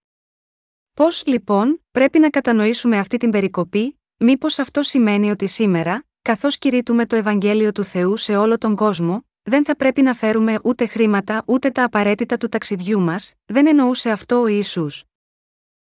[0.95, 7.07] Πώς, λοιπόν, πρέπει να κατανοήσουμε αυτή την περικοπή, μήπως αυτό σημαίνει ότι σήμερα, καθώς κηρύττουμε
[7.07, 11.43] το Ευαγγέλιο του Θεού σε όλο τον κόσμο, δεν θα πρέπει να φέρουμε ούτε χρήματα
[11.47, 14.87] ούτε τα απαραίτητα του ταξιδιού μας, δεν εννοούσε αυτό ο Ισού.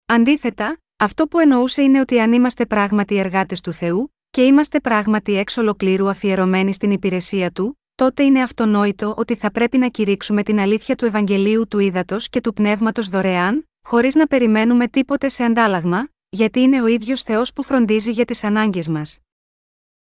[0.06, 5.36] Αντίθετα, αυτό που εννοούσε είναι ότι αν είμαστε πράγματι εργάτες του Θεού, και είμαστε πράγματι
[5.36, 10.58] εξ ολοκλήρου αφιερωμένοι στην υπηρεσία του, τότε είναι αυτονόητο ότι θα πρέπει να κηρύξουμε την
[10.58, 16.08] αλήθεια του Ευαγγελίου του Ήδατος και του Πνεύματος δωρεάν, χωρίς να περιμένουμε τίποτε σε αντάλλαγμα,
[16.28, 19.18] γιατί είναι ο ίδιος Θεός που φροντίζει για τις ανάγκες μας.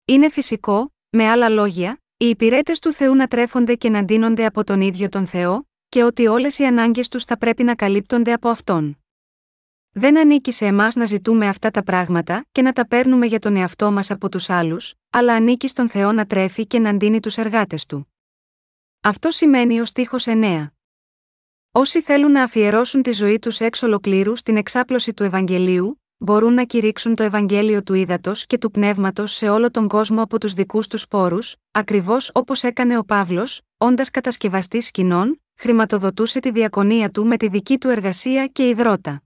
[0.06, 4.64] Είναι φυσικό, με άλλα λόγια, οι υπηρέτες του Θεού να τρέφονται και να ντύνονται από
[4.64, 8.50] τον ίδιο τον Θεό, και ότι όλες οι ανάγκες τους θα πρέπει να καλύπτονται από
[8.50, 8.98] αυτόν.
[9.98, 13.56] Δεν ανήκει σε εμάς να ζητούμε αυτά τα πράγματα και να τα παίρνουμε για τον
[13.56, 17.38] εαυτό μας από τους άλλους, αλλά ανήκει στον Θεό να τρέφει και να ντύνει τους
[17.38, 18.14] εργάτες του.
[19.02, 20.68] Αυτό σημαίνει ο στίχος 9.
[21.72, 26.64] Όσοι θέλουν να αφιερώσουν τη ζωή τους εξ ολοκλήρου στην εξάπλωση του Ευαγγελίου, μπορούν να
[26.64, 30.88] κηρύξουν το Ευαγγέλιο του ύδατος και του πνεύματος σε όλο τον κόσμο από τους δικούς
[30.88, 37.38] τους πόρους, ακριβώς όπως έκανε ο Παύλος, όντας κατασκευαστής σκηνών, χρηματοδοτούσε τη διακονία του με
[37.38, 39.25] τη δική του εργασία και υδρότα.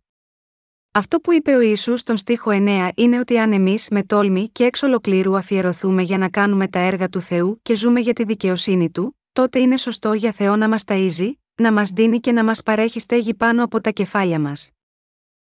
[0.91, 4.63] Αυτό που είπε ο Ισού στον στίχο 9 είναι ότι αν εμείς με τόλμη και
[4.63, 8.91] εξ ολοκλήρου αφιερωθούμε για να κάνουμε τα έργα του Θεού και ζούμε για τη δικαιοσύνη
[8.91, 12.63] του, τότε είναι σωστό για Θεό να μας ταΐζει, να μας δίνει και να μας
[12.63, 14.69] παρέχει στέγη πάνω από τα κεφάλια μας.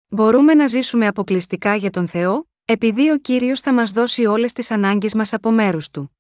[0.09, 4.71] Μπορούμε να ζήσουμε αποκλειστικά για τον Θεό, επειδή ο κύριος θα μας δώσει όλες τις
[4.71, 6.17] ανάγκες μας από μέρους του.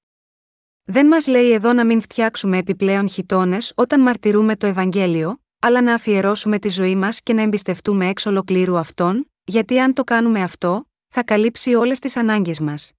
[0.85, 5.95] Δεν μας λέει εδώ να μην φτιάξουμε επιπλέον χιτώνες όταν μαρτυρούμε το Ευαγγέλιο, αλλά να
[5.95, 10.91] αφιερώσουμε τη ζωή μας και να εμπιστευτούμε εξ ολοκλήρου αυτόν, γιατί αν το κάνουμε αυτό,
[11.09, 12.93] θα καλύψει όλες τις ανάγκες μας.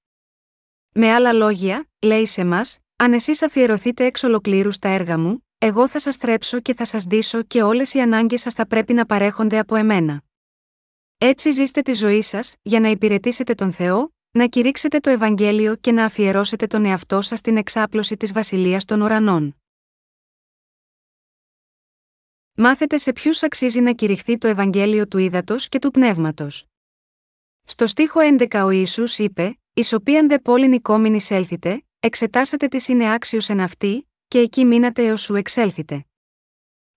[0.92, 5.88] Με άλλα λόγια, λέει σε μας, αν εσείς αφιερωθείτε εξ ολοκλήρου στα έργα μου, εγώ
[5.88, 9.06] θα σας θρέψω και θα σας δείσω και όλες οι ανάγκες σας θα πρέπει να
[9.06, 10.22] παρέχονται από εμένα.
[11.18, 15.92] Έτσι ζήστε τη ζωή σας, για να υπηρετήσετε τον Θεό, να κηρύξετε το Ευαγγέλιο και
[15.92, 19.56] να αφιερώσετε τον εαυτό σας στην εξάπλωση της Βασιλείας των Ουρανών.
[22.58, 26.66] Μάθετε σε ποιους αξίζει να κηρυχθεί το Ευαγγέλιο του ύδατο και του πνεύματος.
[27.64, 33.14] Στο στίχο 11 ο Ιησούς είπε: Εις οποίαν δε πόλην οικόμην εισέλθετε, εξετάσατε τι είναι
[33.14, 36.06] άξιος εν αυτή, και εκεί μείνατε έως σου εξέλθετε.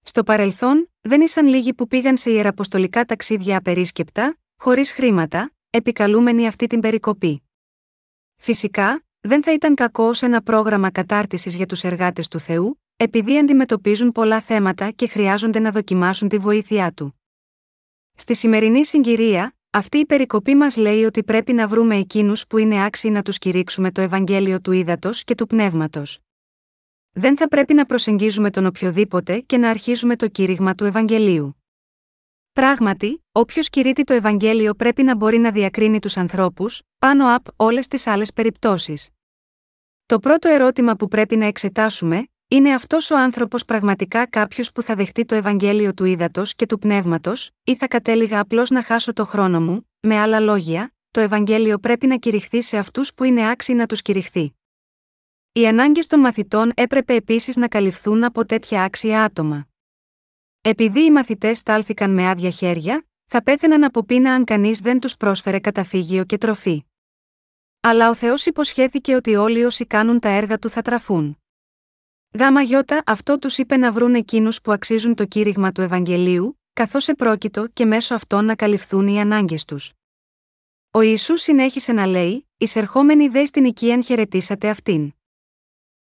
[0.03, 6.67] Στο παρελθόν, δεν ήσαν λίγοι που πήγαν σε ιεραποστολικά ταξίδια απερίσκεπτα, χωρίς χρήματα, επικαλούμενοι αυτή
[6.67, 7.43] την περικοπή.
[8.37, 13.39] Φυσικά, δεν θα ήταν κακό ως ένα πρόγραμμα κατάρτισης για τους εργάτες του Θεού, επειδή
[13.39, 17.21] αντιμετωπίζουν πολλά θέματα και χρειάζονται να δοκιμάσουν τη βοήθειά του.
[18.15, 22.85] Στη σημερινή συγκυρία, αυτή η περικοπή μας λέει ότι πρέπει να βρούμε εκείνους που είναι
[22.85, 26.19] άξιοι να τους κηρύξουμε το Ευαγγέλιο του ύδατο και του πνεύματος.
[27.11, 31.63] Δεν θα πρέπει να προσεγγίζουμε τον οποιοδήποτε και να αρχίζουμε το κήρυγμα του Ευαγγελίου.
[32.53, 37.89] Πράγματι, όποιος κηρύττει το Ευαγγέλιο πρέπει να μπορεί να διακρίνει τους ανθρώπους, πάνω από όλες
[37.89, 39.09] τις άλλες περιπτώσεις.
[40.07, 44.95] Το πρώτο ερώτημα που πρέπει να εξετάσουμε είναι αυτός ο άνθρωπος πραγματικά κάποιος που θα
[44.95, 49.25] δεχτεί το Ευαγγέλιο του ύδατο και του πνεύματος, ή θα κατέληγα απλώς να χάσω το
[49.25, 53.75] χρόνο μου, με άλλα λόγια, το Ευαγγέλιο πρέπει να κηρυχθεί σε αυτούς που είναι άξιοι
[53.75, 54.57] να τους κηρυχθεί.
[55.53, 59.69] Οι ανάγκες των μαθητών έπρεπε επίσης να καλυφθούν από τέτοια άξια άτομα.
[60.61, 65.17] Επειδή οι μαθητές στάλθηκαν με άδεια χέρια, θα πέθαιναν από πείνα αν κανείς δεν τους
[65.17, 66.85] πρόσφερε καταφύγιο και τροφή.
[67.81, 71.39] Αλλά ο Θεός υποσχέθηκε ότι όλοι όσοι κάνουν τα έργα του θα τραφούν.
[72.33, 77.09] Γάμα γιώτα αυτό τους είπε να βρουν εκείνους που αξίζουν το κήρυγμα του Ευαγγελίου, καθώς
[77.09, 79.93] επρόκειτο και μέσω αυτών να καλυφθούν οι ανάγκες τους.
[80.91, 85.13] Ο Ισού συνέχισε να λέει: Εισερχόμενοι δε στην οικίαν χαιρετήσατε αυτήν.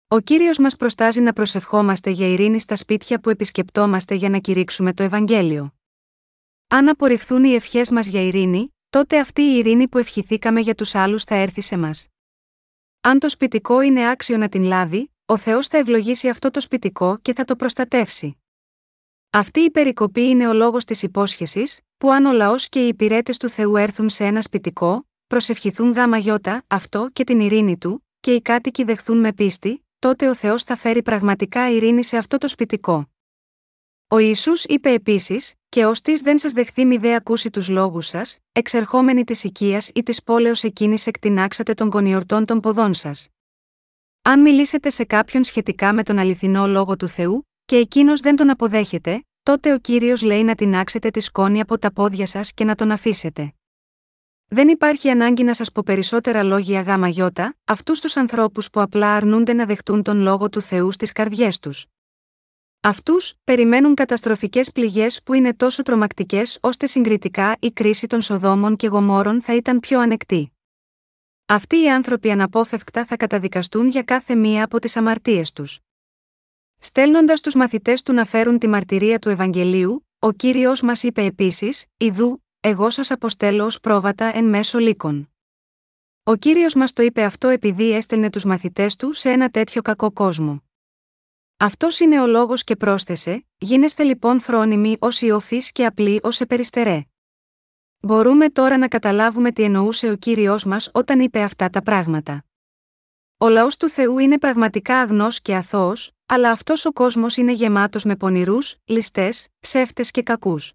[0.08, 4.92] Ο κύριος μας προστάζει να προσευχόμαστε για ειρήνη στα σπίτια που επισκεπτόμαστε για να κηρύξουμε
[4.92, 5.74] το Ευαγγέλιο.
[6.68, 10.94] Αν απορριφθούν οι ευχές μας για ειρήνη, τότε αυτή η ειρήνη που ευχηθήκαμε για τους
[10.94, 12.08] άλλους θα έρθει σε μας.
[13.00, 17.18] Αν το σπιτικό είναι άξιο να την λάβει, ο Θεός θα ευλογήσει αυτό το σπιτικό
[17.22, 18.36] και θα το προστατεύσει.
[19.30, 23.36] Αυτή η περικοπή είναι ο λόγος της υπόσχεσης, που αν ο λαός και οι υπηρέτες
[23.36, 28.34] του Θεού έρθουν σε ένα σπιτικό, προσευχηθούν γάμα γιώτα, αυτό και την ειρήνη του, και
[28.34, 32.48] οι κάτοικοι δεχθούν με πίστη, τότε ο Θεός θα φέρει πραγματικά ειρήνη σε αυτό το
[32.48, 33.10] σπιτικό.
[34.08, 38.06] Ο Ισού είπε επίσης: Και ως της δεν σας δεχθεί μη δε ακούσει τους λόγους
[38.06, 43.28] σας, εξερχόμενοι της οικίας ή της πόλεως εκείνης εκτινάξατε των κονιορτών των ποδών σας.
[44.28, 48.50] Αν μιλήσετε σε κάποιον σχετικά με τον αληθινό λόγο του Θεού, και εκείνος δεν τον
[48.50, 52.74] αποδέχεται, τότε ο κύριος λέει να τεινάξετε τη σκόνη από τα πόδια σας και να
[52.74, 53.52] τον αφήσετε.
[54.48, 59.14] Δεν υπάρχει ανάγκη να σας πω περισσότερα λόγια γάμα γιώτα, αυτούς τους ανθρώπους που απλά
[59.14, 61.86] αρνούνται να δεχτούν τον λόγο του Θεού στις καρδιές τους.
[62.80, 68.86] Αυτούς περιμένουν καταστροφικές πληγές που είναι τόσο τρομακτικές ώστε συγκριτικά η κρίση των Σοδόμων και
[68.86, 70.52] Γομόρων θα ήταν πιο ανεκτή.
[71.50, 75.78] Αυτοί οι άνθρωποι αναπόφευκτα θα καταδικαστούν για κάθε μία από τις αμαρτίες τους.
[76.78, 81.86] Στέλνοντας τους μαθητές του να φέρουν τη μαρτυρία του Ευαγγελίου, ο κύριος μας είπε επίσης:
[81.96, 85.32] Ιδού, εγώ σας αποστέλω ως πρόβατα εν μέσω λύκων.
[86.22, 90.12] Ο κύριος μας το είπε αυτό επειδή έστελνε τους μαθητές του σε ένα τέτοιο κακό
[90.12, 90.62] κόσμο.
[91.56, 97.02] Αυτός είναι ο λόγος και πρόσθεσε: Γίνεστε λοιπόν φρόνιμοι ως ιοφεί και απλοί ως επεριστερέ.
[98.00, 102.44] Μπορούμε τώρα να καταλάβουμε τι εννοούσε ο κύριος μας όταν είπε αυτά τα πράγματα.
[103.38, 108.04] Ο λαός του Θεού είναι πραγματικά αγνός και αθώος, αλλά αυτός ο κόσμος είναι γεμάτος
[108.04, 110.72] με πονηρούς, ληστές, ψεύτες και κακούς.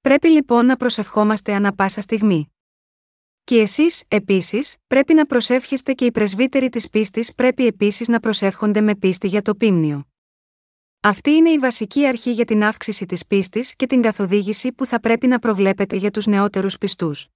[0.00, 2.52] Πρέπει λοιπόν να προσευχόμαστε ανα πάσα στιγμή.
[3.44, 8.80] Και εσείς, επίσης, πρέπει να προσεύχεστε και οι πρεσβύτεροι της πίστης πρέπει επίσης να προσεύχονται
[8.80, 10.09] με πίστη για το πίμνιο.
[11.02, 15.00] Αυτή είναι η βασική αρχή για την αύξηση της πίστης και την καθοδήγηση που θα
[15.00, 17.28] πρέπει να προβλέπετε για τους νεότερους πιστούς.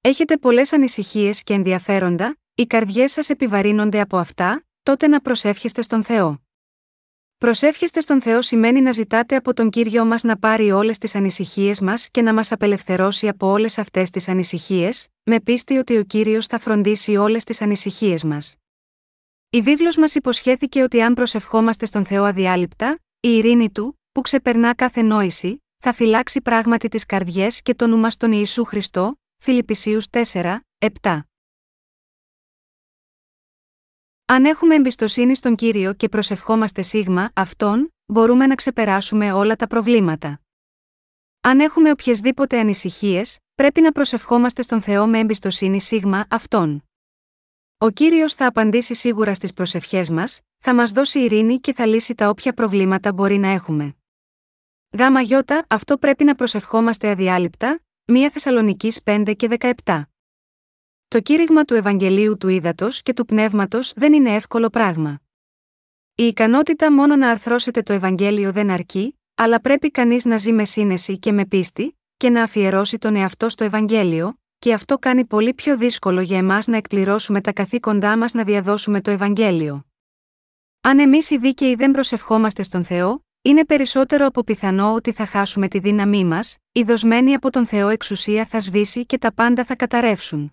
[0.00, 6.04] Έχετε πολλές ανησυχίες και ενδιαφέροντα, οι καρδιές σας επιβαρύνονται από αυτά, τότε να προσεύχεστε στον
[6.04, 6.42] Θεό.
[7.38, 11.80] Προσεύχεστε στον Θεό σημαίνει να ζητάτε από τον κύριο μας να πάρει όλες τις ανησυχίες
[11.80, 16.46] μας και να μας απελευθερώσει από όλες αυτές τις ανησυχίες, με πίστη ότι ο κύριος
[16.46, 18.56] θα φροντίσει όλες τις ανησυχίες μας.
[19.54, 24.74] Η βίβλος μας υποσχέθηκε ότι αν προσευχόμαστε στον Θεό αδιάλειπτα, η ειρήνη του, που ξεπερνά
[24.74, 30.06] κάθε νόηση, θα φυλάξει πράγματι τις καρδιές και το νου μας στον Ιησού Χριστό, Φιλιππισίους
[30.10, 31.20] 4, 7.
[34.24, 40.40] Αν έχουμε εμπιστοσύνη στον κύριο και προσευχόμαστε σίγμα αυτόν, μπορούμε να ξεπεράσουμε όλα τα προβλήματα.
[41.40, 46.84] Αν έχουμε οποιασδήποτε ανησυχίες, πρέπει να προσευχόμαστε στον Θεό με εμπιστοσύνη σίγμα αυτόν.
[47.84, 52.14] Ο κύριος θα απαντήσει σίγουρα στις προσευχές μας, θα μας δώσει ειρήνη και θα λύσει
[52.14, 53.96] τα όποια προβλήματα μπορεί να έχουμε.
[54.98, 59.48] Γάμα γιώτα, αυτό πρέπει να προσευχόμαστε αδιάλειπτα, 1 Θεσσαλονικής 5 και
[59.84, 60.02] 17.
[61.08, 65.20] Το κήρυγμα του Ευαγγελίου του Ήδατος και του Πνεύματος δεν είναι εύκολο πράγμα.
[66.14, 70.64] Η ικανότητα μόνο να αρθρώσετε το Ευαγγέλιο δεν αρκεί, αλλά πρέπει κανείς να ζει με
[70.64, 75.54] σύνεση και με πίστη, και να αφιερώσει τον εαυτό στο Ευαγγέλιο, και αυτό κάνει πολύ
[75.54, 79.86] πιο δύσκολο για εμάς να εκπληρώσουμε τα καθήκοντά μας να διαδώσουμε το Ευαγγέλιο.
[80.80, 85.68] Αν εμείς οι δίκαιοι δεν προσευχόμαστε στον Θεό, είναι περισσότερο από πιθανό ότι θα χάσουμε
[85.68, 89.76] τη δύναμή μας, η δοσμένη από τον Θεό εξουσία θα σβήσει και τα πάντα θα
[89.76, 90.52] καταρρεύσουν.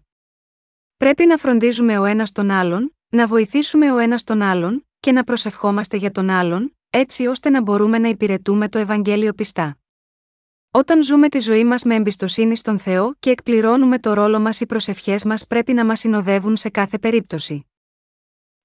[0.97, 5.24] Πρέπει να φροντίζουμε ο ένας τον άλλον, να βοηθήσουμε ο ένας τον άλλον, και να
[5.24, 9.80] προσευχόμαστε για τον άλλον, έτσι ώστε να μπορούμε να υπηρετούμε το Ευαγγέλιο πιστά.
[10.74, 14.65] Όταν ζούμε τη ζωή μας με εμπιστοσύνη στον Θεό και εκπληρώνουμε το ρόλο μας, οι
[14.65, 17.65] προσευχές μας πρέπει να μας συνοδεύουν σε κάθε περίπτωση.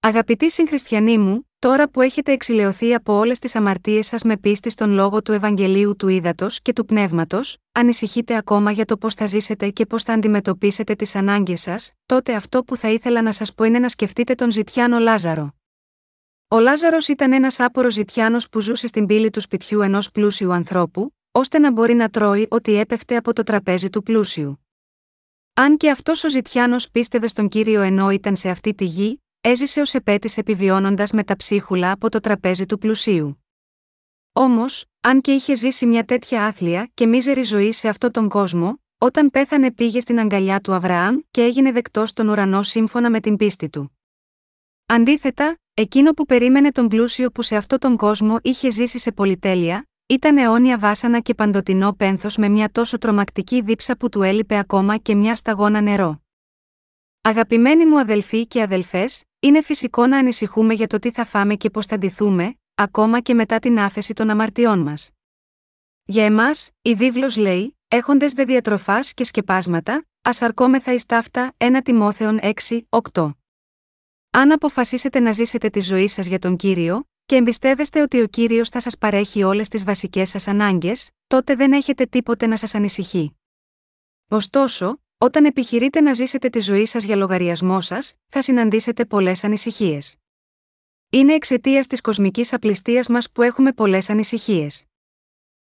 [0.01, 4.91] Αγαπητοί συγχριστιανοί μου, τώρα που έχετε εξηλαιωθεί από όλες τις αμαρτίες σας με πίστη στον
[4.91, 9.71] λόγο του Ευαγγελίου του Ήδατος και του Πνεύματος, ανησυχείτε ακόμα για το πώς θα ζήσετε
[9.71, 13.65] και πώς θα αντιμετωπίσετε τις ανάγκες σας, τότε αυτό που θα ήθελα να σας πω
[13.65, 15.55] είναι να σκεφτείτε τον Ζητιάνο Λάζαρο.
[16.49, 21.15] Ο Λάζαρος ήταν ένας άπορος Ζητιάνος που ζούσε στην πύλη του σπιτιού ενός πλούσιου ανθρώπου,
[21.37, 24.67] ώστε να μπορεί να τρώει ό,τι έπεφτε από το τραπέζι του πλούσιου.
[25.55, 29.81] Αν και αυτός ο Ζητιάνος πίστευε στον κύριο ενώ ήταν σε αυτή τη γη, έζησε
[29.81, 33.45] ως επέτης επιβιώνοντας με τα ψίχουλα από το τραπέζι του πλουσίου.
[34.33, 38.81] Όμως, αν και είχε ζήσει μια τέτοια άθλια και μίζερη ζωή σε αυτόν τον κόσμο,
[38.99, 43.37] όταν πέθανε πήγε στην αγκαλιά του Αβραάμ και έγινε δεκτός στον ουρανό σύμφωνα με την
[43.37, 43.99] πίστη του.
[44.87, 49.89] Αντίθετα, εκείνο που περίμενε τον πλούσιο που σε αυτόν τον κόσμο είχε ζήσει σε πολυτέλεια,
[50.07, 54.97] ήταν αιώνια βάσανα και παντοτινό πένθος με μια τόσο τρομακτική δίψα που του έλειπε ακόμα
[54.97, 56.23] και μια σταγόνα νερό.
[57.21, 61.71] Αγαπημένοι μου αδελφοί και αδελφές, είναι φυσικό να ανησυχούμε για το τι θα φάμε και
[61.71, 65.11] πώς θα ντυθούμε, ακόμα και μετά την άφεση των αμαρτιών μας.
[66.05, 71.81] Για εμάς, η βίβλος λέει: Έχοντες δε διατροφάς και σκεπάσματα, ας αρκόμεθα εις ταύτα 1
[71.85, 72.53] Τιμόθεων 6,
[73.13, 73.31] 8.
[74.31, 78.69] Αν αποφασίσετε να ζήσετε τη ζωή σας για τον κύριο, και εμπιστεύεστε ότι ο κύριος
[78.69, 83.37] θα σας παρέχει όλες τις βασικές σας ανάγκες, τότε δεν έχετε τίποτε να σας ανησυχεί.
[84.29, 90.17] Ωστόσο, όταν επιχειρείτε να ζήσετε τη ζωή σας για λογαριασμό σας, θα συναντήσετε πολλές ανησυχίες.
[91.11, 94.85] Είναι εξαιτίας της κοσμικής απληστίας μας που έχουμε πολλές ανησυχίες.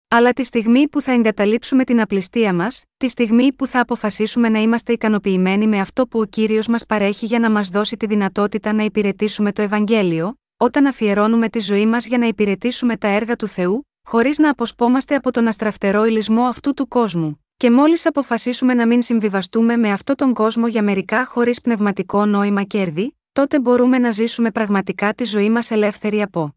[0.09, 4.59] Αλλά τη στιγμή που θα εγκαταλείψουμε την απληστία μας, τη στιγμή που θα αποφασίσουμε να
[4.61, 8.73] είμαστε ικανοποιημένοι με αυτό που ο κύριος μας παρέχει για να μας δώσει τη δυνατότητα
[8.73, 13.47] να υπηρετήσουμε το Ευαγγέλιο, όταν αφιερώνουμε τη ζωή μας για να υπηρετήσουμε τα έργα του
[13.47, 18.87] Θεού, χωρίς να αποσπόμαστε από τον αστραφτερό ηλισμό αυτού του κόσμου, και μόλις αποφασίσουμε να
[18.87, 24.11] μην συμβιβαστούμε με αυτόν τον κόσμο για μερικά χωρίς πνευματικό νόημα κέρδη, τότε μπορούμε να
[24.11, 26.57] ζήσουμε πραγματικά τη ζωή μας ελεύθερη από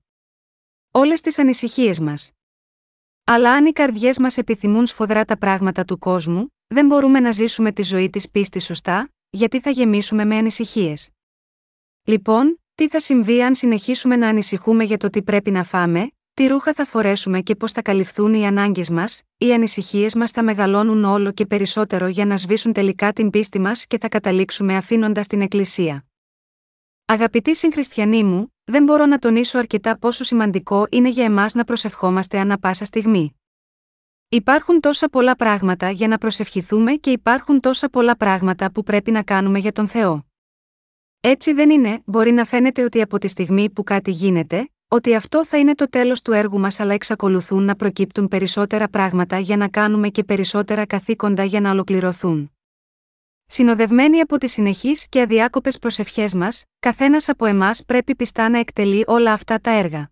[0.92, 2.32] όλες τις ανησυχίες μας.
[3.24, 7.72] Αλλά αν οι καρδιές μας επιθυμούν σφοδρά τα πράγματα του κόσμου, δεν μπορούμε να ζήσουμε
[7.72, 11.10] τη ζωή της πίστης σωστά, γιατί θα γεμίσουμε με ανησυχίες.
[12.04, 16.48] Λοιπόν, τι θα συμβεί αν συνεχίσουμε να ανησυχούμε για το τι πρέπει να φάμε, τι
[16.48, 21.04] ρούχα θα φορέσουμε και πώς θα καλυφθούν οι ανάγκες μας, οι ανησυχίες μας θα μεγαλώνουν
[21.04, 25.42] όλο και περισσότερο για να σβήσουν τελικά την πίστη μας και θα καταλήξουμε αφήνοντας την
[25.42, 26.06] Εκκλησία.
[27.06, 32.40] Αγαπητοί συγχριστιανοί μου, δεν μπορώ να τονίσω αρκετά πόσο σημαντικό είναι για εμάς να προσευχόμαστε
[32.40, 33.36] ανα πάσα στιγμή.
[34.30, 39.24] Υπάρχουν τόσα πολλά πράγματα για να προσευχηθούμε και υπάρχουν τόσα πολλά πράγματα που πρέπει να
[39.24, 40.26] κάνουμε για τον Θεό.
[41.26, 45.46] Έτσι δεν είναι, μπορεί να φαίνεται ότι από τη στιγμή που κάτι γίνεται, ότι αυτό
[45.46, 49.68] θα είναι το τέλος του έργου μας, αλλά εξακολουθούν να προκύπτουν περισσότερα πράγματα για να
[49.68, 52.52] κάνουμε και περισσότερα καθήκοντα για να ολοκληρωθούν.
[53.46, 59.04] Συνοδευμένοι από τις συνεχείς και αδιάκοπες προσευχές μας, καθένας από εμάς πρέπει πιστά να εκτελεί
[59.08, 60.12] όλα αυτά τα έργα.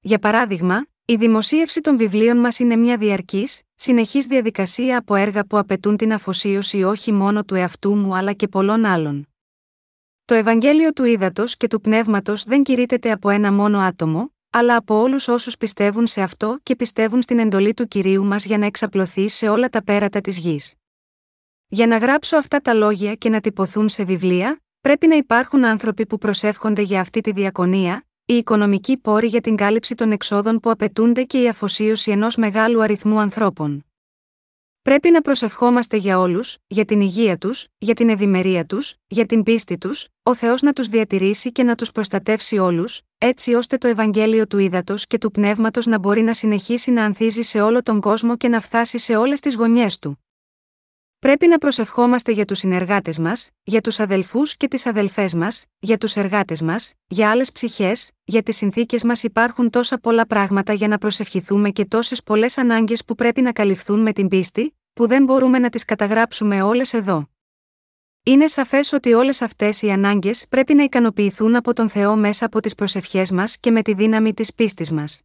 [0.00, 5.58] Για παράδειγμα, η δημοσίευση των βιβλίων μας είναι μια διαρκής, συνεχής διαδικασία από έργα που
[5.58, 9.28] απαιτούν την αφοσίωση όχι μόνο του εαυτού μου αλλά και πολλών άλλων.
[10.26, 15.00] Το Ευαγγέλιο του Ήδατος και του Πνεύματος δεν κηρύτεται από ένα μόνο άτομο, αλλά από
[15.00, 19.28] όλους όσους πιστεύουν σε αυτό και πιστεύουν στην εντολή του κυρίου μας για να εξαπλωθεί
[19.28, 20.74] σε όλα τα πέρατα της γης.
[21.66, 26.06] Για να γράψω αυτά τα λόγια και να τυπωθούν σε βιβλία, πρέπει να υπάρχουν άνθρωποι
[26.06, 30.70] που προσεύχονται για αυτή τη διακονία, η οικονομική πόρη για την κάλυψη των εξόδων που
[30.70, 33.84] απαιτούνται και η αφοσίωση ενός μεγάλου αριθμού ανθρώπων.
[34.84, 39.42] Πρέπει να προσευχόμαστε για όλους, για την υγεία τους, για την ευημερία τους, για την
[39.42, 43.88] πίστη τους, ο Θεός να τους διατηρήσει και να τους προστατεύσει όλους, έτσι ώστε το
[43.88, 48.00] Ευαγγέλιο του ύδατο και του πνεύματος να μπορεί να συνεχίσει να ανθίζει σε όλο τον
[48.00, 50.23] κόσμο και να φτάσει σε όλες τις γωνιές του.
[51.24, 55.98] Πρέπει να προσευχόμαστε για τους συνεργάτες μας, για τους αδελφούς και τις αδελφές μας, για
[55.98, 60.88] τους εργάτες μας, για άλλες ψυχές, για τι συνθήκες μας υπάρχουν τόσα πολλά πράγματα για
[60.88, 65.24] να προσευχηθούμε και τόσες πολλές ανάγκες που πρέπει να καλυφθούν με την πίστη, που δεν
[65.24, 67.28] μπορούμε να τις καταγράψουμε όλες εδώ.
[68.22, 72.60] Είναι σαφές ότι όλες αυτές οι ανάγκες πρέπει να ικανοποιηθούν από τον Θεό μέσα από
[72.60, 75.20] τις προσευχές μας και με τη δύναμη της πίστης μας.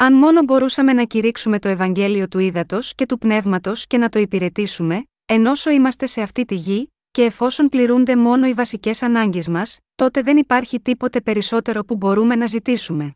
[0.00, 4.18] Αν μόνο μπορούσαμε να κηρύξουμε το Ευαγγέλιο του ύδατο και του πνεύματος και να το
[4.18, 9.78] υπηρετήσουμε, ενώσο είμαστε σε αυτή τη γη, και εφόσον πληρούνται μόνο οι βασικές ανάγκες μας,
[9.94, 13.14] τότε δεν υπάρχει τίποτε περισσότερο που μπορούμε να ζητήσουμε.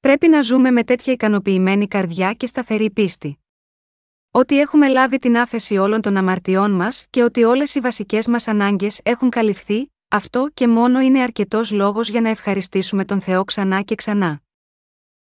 [0.00, 3.38] Πρέπει να ζούμε με τέτοια ικανοποιημένη καρδιά και σταθερή πίστη.
[4.30, 8.48] Ότι έχουμε λάβει την άφεση όλων των αμαρτιών μας και ότι όλες οι βασικές μας
[8.48, 13.82] ανάγκες έχουν καλυφθεί, αυτό και μόνο είναι αρκετός λόγος για να ευχαριστήσουμε τον Θεό ξανά
[13.82, 14.40] και ξανά.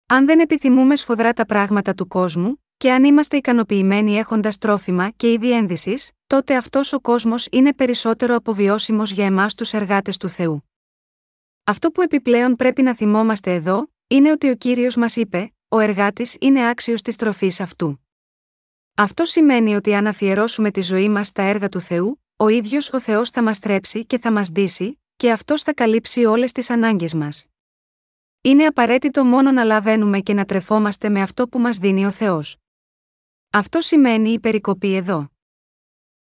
[0.09, 5.31] Αν δεν επιθυμούμε σφοδρά τα πράγματα του κόσμου, και αν είμαστε ικανοποιημένοι έχοντας τρόφιμα και
[5.31, 10.69] είδη ένδυσης, τότε αυτός ο κόσμος είναι περισσότερο αποβιώσιμος για εμάς τους εργάτες του Θεού.
[11.63, 16.35] Αυτό που επιπλέον πρέπει να θυμόμαστε εδώ, είναι ότι ο κύριος μας είπε: Ο εργάτης
[16.39, 18.05] είναι άξιος της τροφής αυτού.
[18.95, 22.99] Αυτό σημαίνει ότι αν αφιερώσουμε τη ζωή μας στα έργα του Θεού, ο ίδιος ο
[22.99, 27.13] Θεός θα μας τρέψει και θα μας ντύσει, και αυτός θα καλύψει όλες τις ανάγκες
[27.13, 27.47] μας.
[28.41, 32.57] Είναι απαραίτητο μόνο να λαβαίνουμε και να τρεφόμαστε με αυτό που μας δίνει ο Θεός.
[33.51, 35.29] Αυτό σημαίνει η περικοπή εδώ.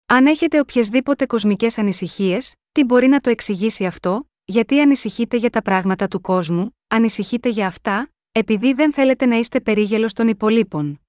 [0.05, 5.61] Αν έχετε οποιασδήποτε κοσμικές ανησυχίες, τι μπορεί να το εξηγήσει αυτό, γιατί ανησυχείτε για τα
[5.61, 11.01] πράγματα του κόσμου, ανησυχείτε για αυτά, επειδή δεν θέλετε να είστε περίγελος των υπολείπων.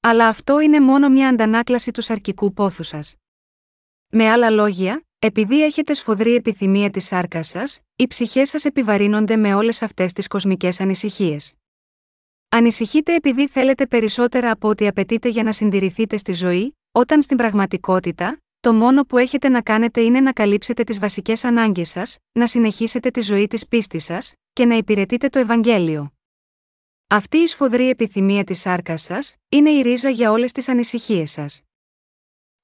[0.00, 3.14] Αλλά αυτό είναι μόνο μια αντανάκλαση του σαρκικού πόθου σας.
[4.08, 9.54] Με άλλα λόγια, επειδή έχετε σφοδρή επιθυμία της σάρκας σας, οι ψυχές σας επιβαρύνονται με
[9.54, 11.54] όλες αυτές τις κοσμικές ανησυχίες.
[12.48, 18.40] Ανησυχείτε επειδή θέλετε περισσότερα από ό,τι απαιτείτε για να συντηρηθείτε στη ζωή, όταν στην πραγματικότητα,
[18.60, 23.10] το μόνο που έχετε να κάνετε είναι να καλύψετε τις βασικές ανάγκες σας, να συνεχίσετε
[23.10, 26.12] τη ζωή της πίστης σας, και να υπηρετείτε το Ευαγγέλιο.
[27.08, 31.62] Αυτή η σφοδρή επιθυμία της σάρκας σας, είναι η ρίζα για όλες τις ανησυχίες σας.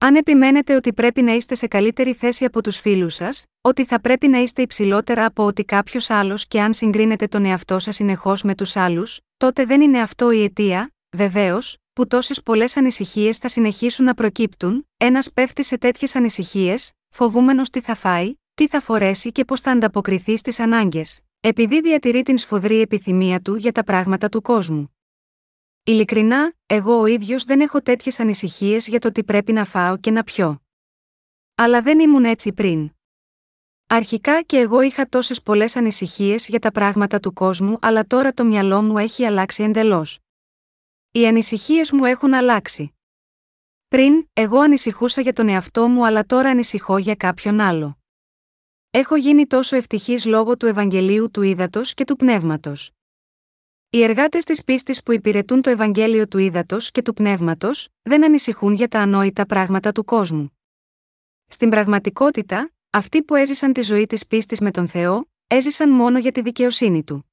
[0.05, 4.01] Αν επιμένετε ότι πρέπει να είστε σε καλύτερη θέση από τους φίλους σας, ότι θα
[4.01, 8.43] πρέπει να είστε υψηλότερα από ότι κάποιος άλλος και αν συγκρίνετε τον εαυτό σας συνεχώς
[8.43, 13.49] με τους άλλους, τότε δεν είναι αυτό η αιτία, βεβαίως, που τόσες πολλές ανησυχίες θα
[13.49, 19.33] συνεχίσουν να προκύπτουν, ένας πέφτει σε τέτοιες ανησυχίες, φοβούμενος τι θα φάει, τι θα φορέσει
[19.33, 24.29] και πώς θα ανταποκριθεί στις ανάγκες, επειδή διατηρεί την σφοδρή επιθυμία του για τα πράγματα
[24.29, 24.94] του κόσμου.
[25.87, 30.11] Ειλικρινά, εγώ ο ίδιος δεν έχω τέτοιες ανησυχίες για το τι πρέπει να φάω και
[30.11, 30.63] να πιω.
[31.55, 32.91] Αλλά δεν ήμουν έτσι πριν.
[33.87, 38.45] Αρχικά και εγώ είχα τόσες πολλές ανησυχίες για τα πράγματα του κόσμου, αλλά τώρα το
[38.45, 40.19] μυαλό μου έχει αλλάξει εντελώς.
[41.11, 42.95] Οι ανησυχίες μου έχουν αλλάξει.
[43.89, 47.99] Πριν, εγώ ανησυχούσα για τον εαυτό μου, αλλά τώρα ανησυχώ για κάποιον άλλο.
[48.91, 52.91] Έχω γίνει τόσο ευτυχής λόγω του Ευαγγελίου του Ήδατος και του Πνεύματος.
[53.95, 58.73] Οι εργάτες της πίστης που υπηρετούν το Ευαγγέλιο του ύδατο και του πνεύματος, δεν ανησυχούν
[58.73, 60.59] για τα ανόητα πράγματα του κόσμου.
[61.47, 66.33] Στην πραγματικότητα, αυτοί που έζησαν τη ζωή της πίστης με τον Θεό, έζησαν μόνο για
[66.33, 67.31] τη δικαιοσύνη του.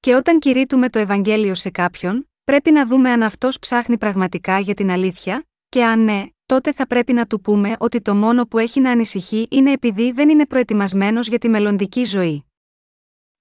[0.00, 4.74] Και όταν κηρύττουμε το Ευαγγέλιο σε κάποιον, πρέπει να δούμε αν αυτός ψάχνει πραγματικά για
[4.74, 8.58] την αλήθεια, και αν ναι, τότε θα πρέπει να του πούμε ότι το μόνο που
[8.58, 12.44] έχει να ανησυχεί είναι επειδή δεν είναι προετοιμασμένος για τη μελλοντική ζωή.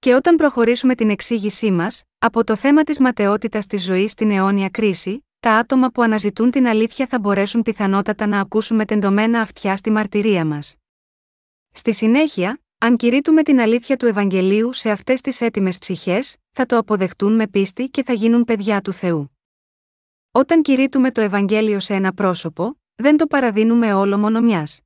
[0.03, 4.69] Και όταν προχωρήσουμε την εξήγησή μας, από το θέμα της ματαιότητας της ζωής στην αιώνια
[4.69, 9.75] κρίση, τα άτομα που αναζητούν την αλήθεια θα μπορέσουν πιθανότατα να ακούσουν με τεντωμένα αυτιά
[9.75, 10.75] στη μαρτυρία μας.
[11.71, 16.77] Στη συνέχεια, αν κηρύττουμε την αλήθεια του Ευαγγελίου σε αυτές τις έτοιμες ψυχές, θα το
[16.77, 19.37] αποδεχτούν με πίστη και θα γίνουν παιδιά του Θεού.
[20.31, 24.81] Όταν κηρύττουμε το Ευαγγέλιο σε ένα πρόσωπο, δεν το παραδίνουμε όλο μόνο μιας.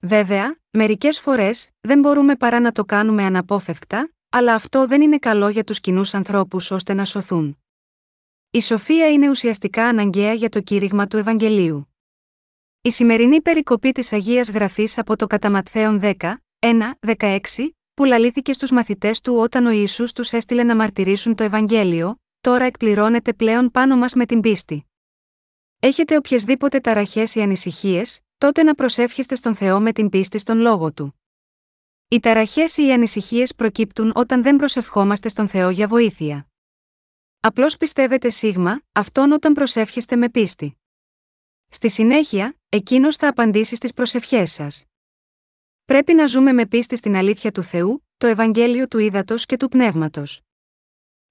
[0.00, 5.48] Βέβαια, μερικές φορές δεν μπορούμε παρά να το κάνουμε αναπόφευκτα, αλλά αυτό δεν είναι καλό
[5.48, 7.58] για τους κοινούς ανθρώπους ώστε να σωθούν.
[8.50, 11.88] Η σοφία είναι ουσιαστικά αναγκαία για το κήρυγμα του Ευαγγελίου.
[12.80, 16.12] Η σημερινή περικοπή της Αγίας Γραφής από το Καταματθέων 10,
[16.58, 17.38] 1, 16,
[17.94, 22.64] που λαλήθηκε στους μαθητές του όταν ο Ιησούς τους έστειλε να μαρτυρήσουν το Ευαγγέλιο, τώρα
[22.64, 24.86] εκπληρώνεται πλέον πάνω μας με την πίστη.
[25.78, 30.92] Έχετε οποιασδήποτε ταραχές ή ανησυχίες, τότε να προσεύχεστε στον Θεό με την πίστη στον λόγο
[30.92, 31.17] του.
[32.10, 36.48] Οι ταραχές ή οι ανησυχίες προκύπτουν όταν δεν προσευχόμαστε στον Θεό για βοήθεια.
[37.40, 40.78] Απλώς πιστεύετε σίγμα, αυτόν όταν προσεύχεστε με πίστη.
[41.68, 44.84] Στη συνέχεια, εκείνος θα απαντήσει στις προσευχές σας.
[45.84, 49.68] Πρέπει να ζούμε με πίστη στην αλήθεια του Θεού, το Ευαγγέλιο του Ήδατος και του
[49.68, 50.40] Πνεύματος.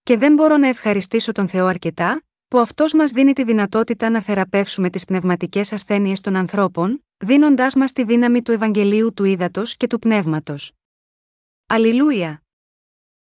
[0.03, 4.21] Και δεν μπορώ να ευχαριστήσω τον Θεό αρκετά, που αυτός μας δίνει τη δυνατότητα να
[4.21, 9.87] θεραπεύσουμε τις πνευματικές ασθένειες των ανθρώπων, δίνοντάς μας τη δύναμη του Ευαγγελίου του Ήδατος και
[9.87, 10.71] του Πνεύματος.
[11.67, 12.46] Αλληλούια!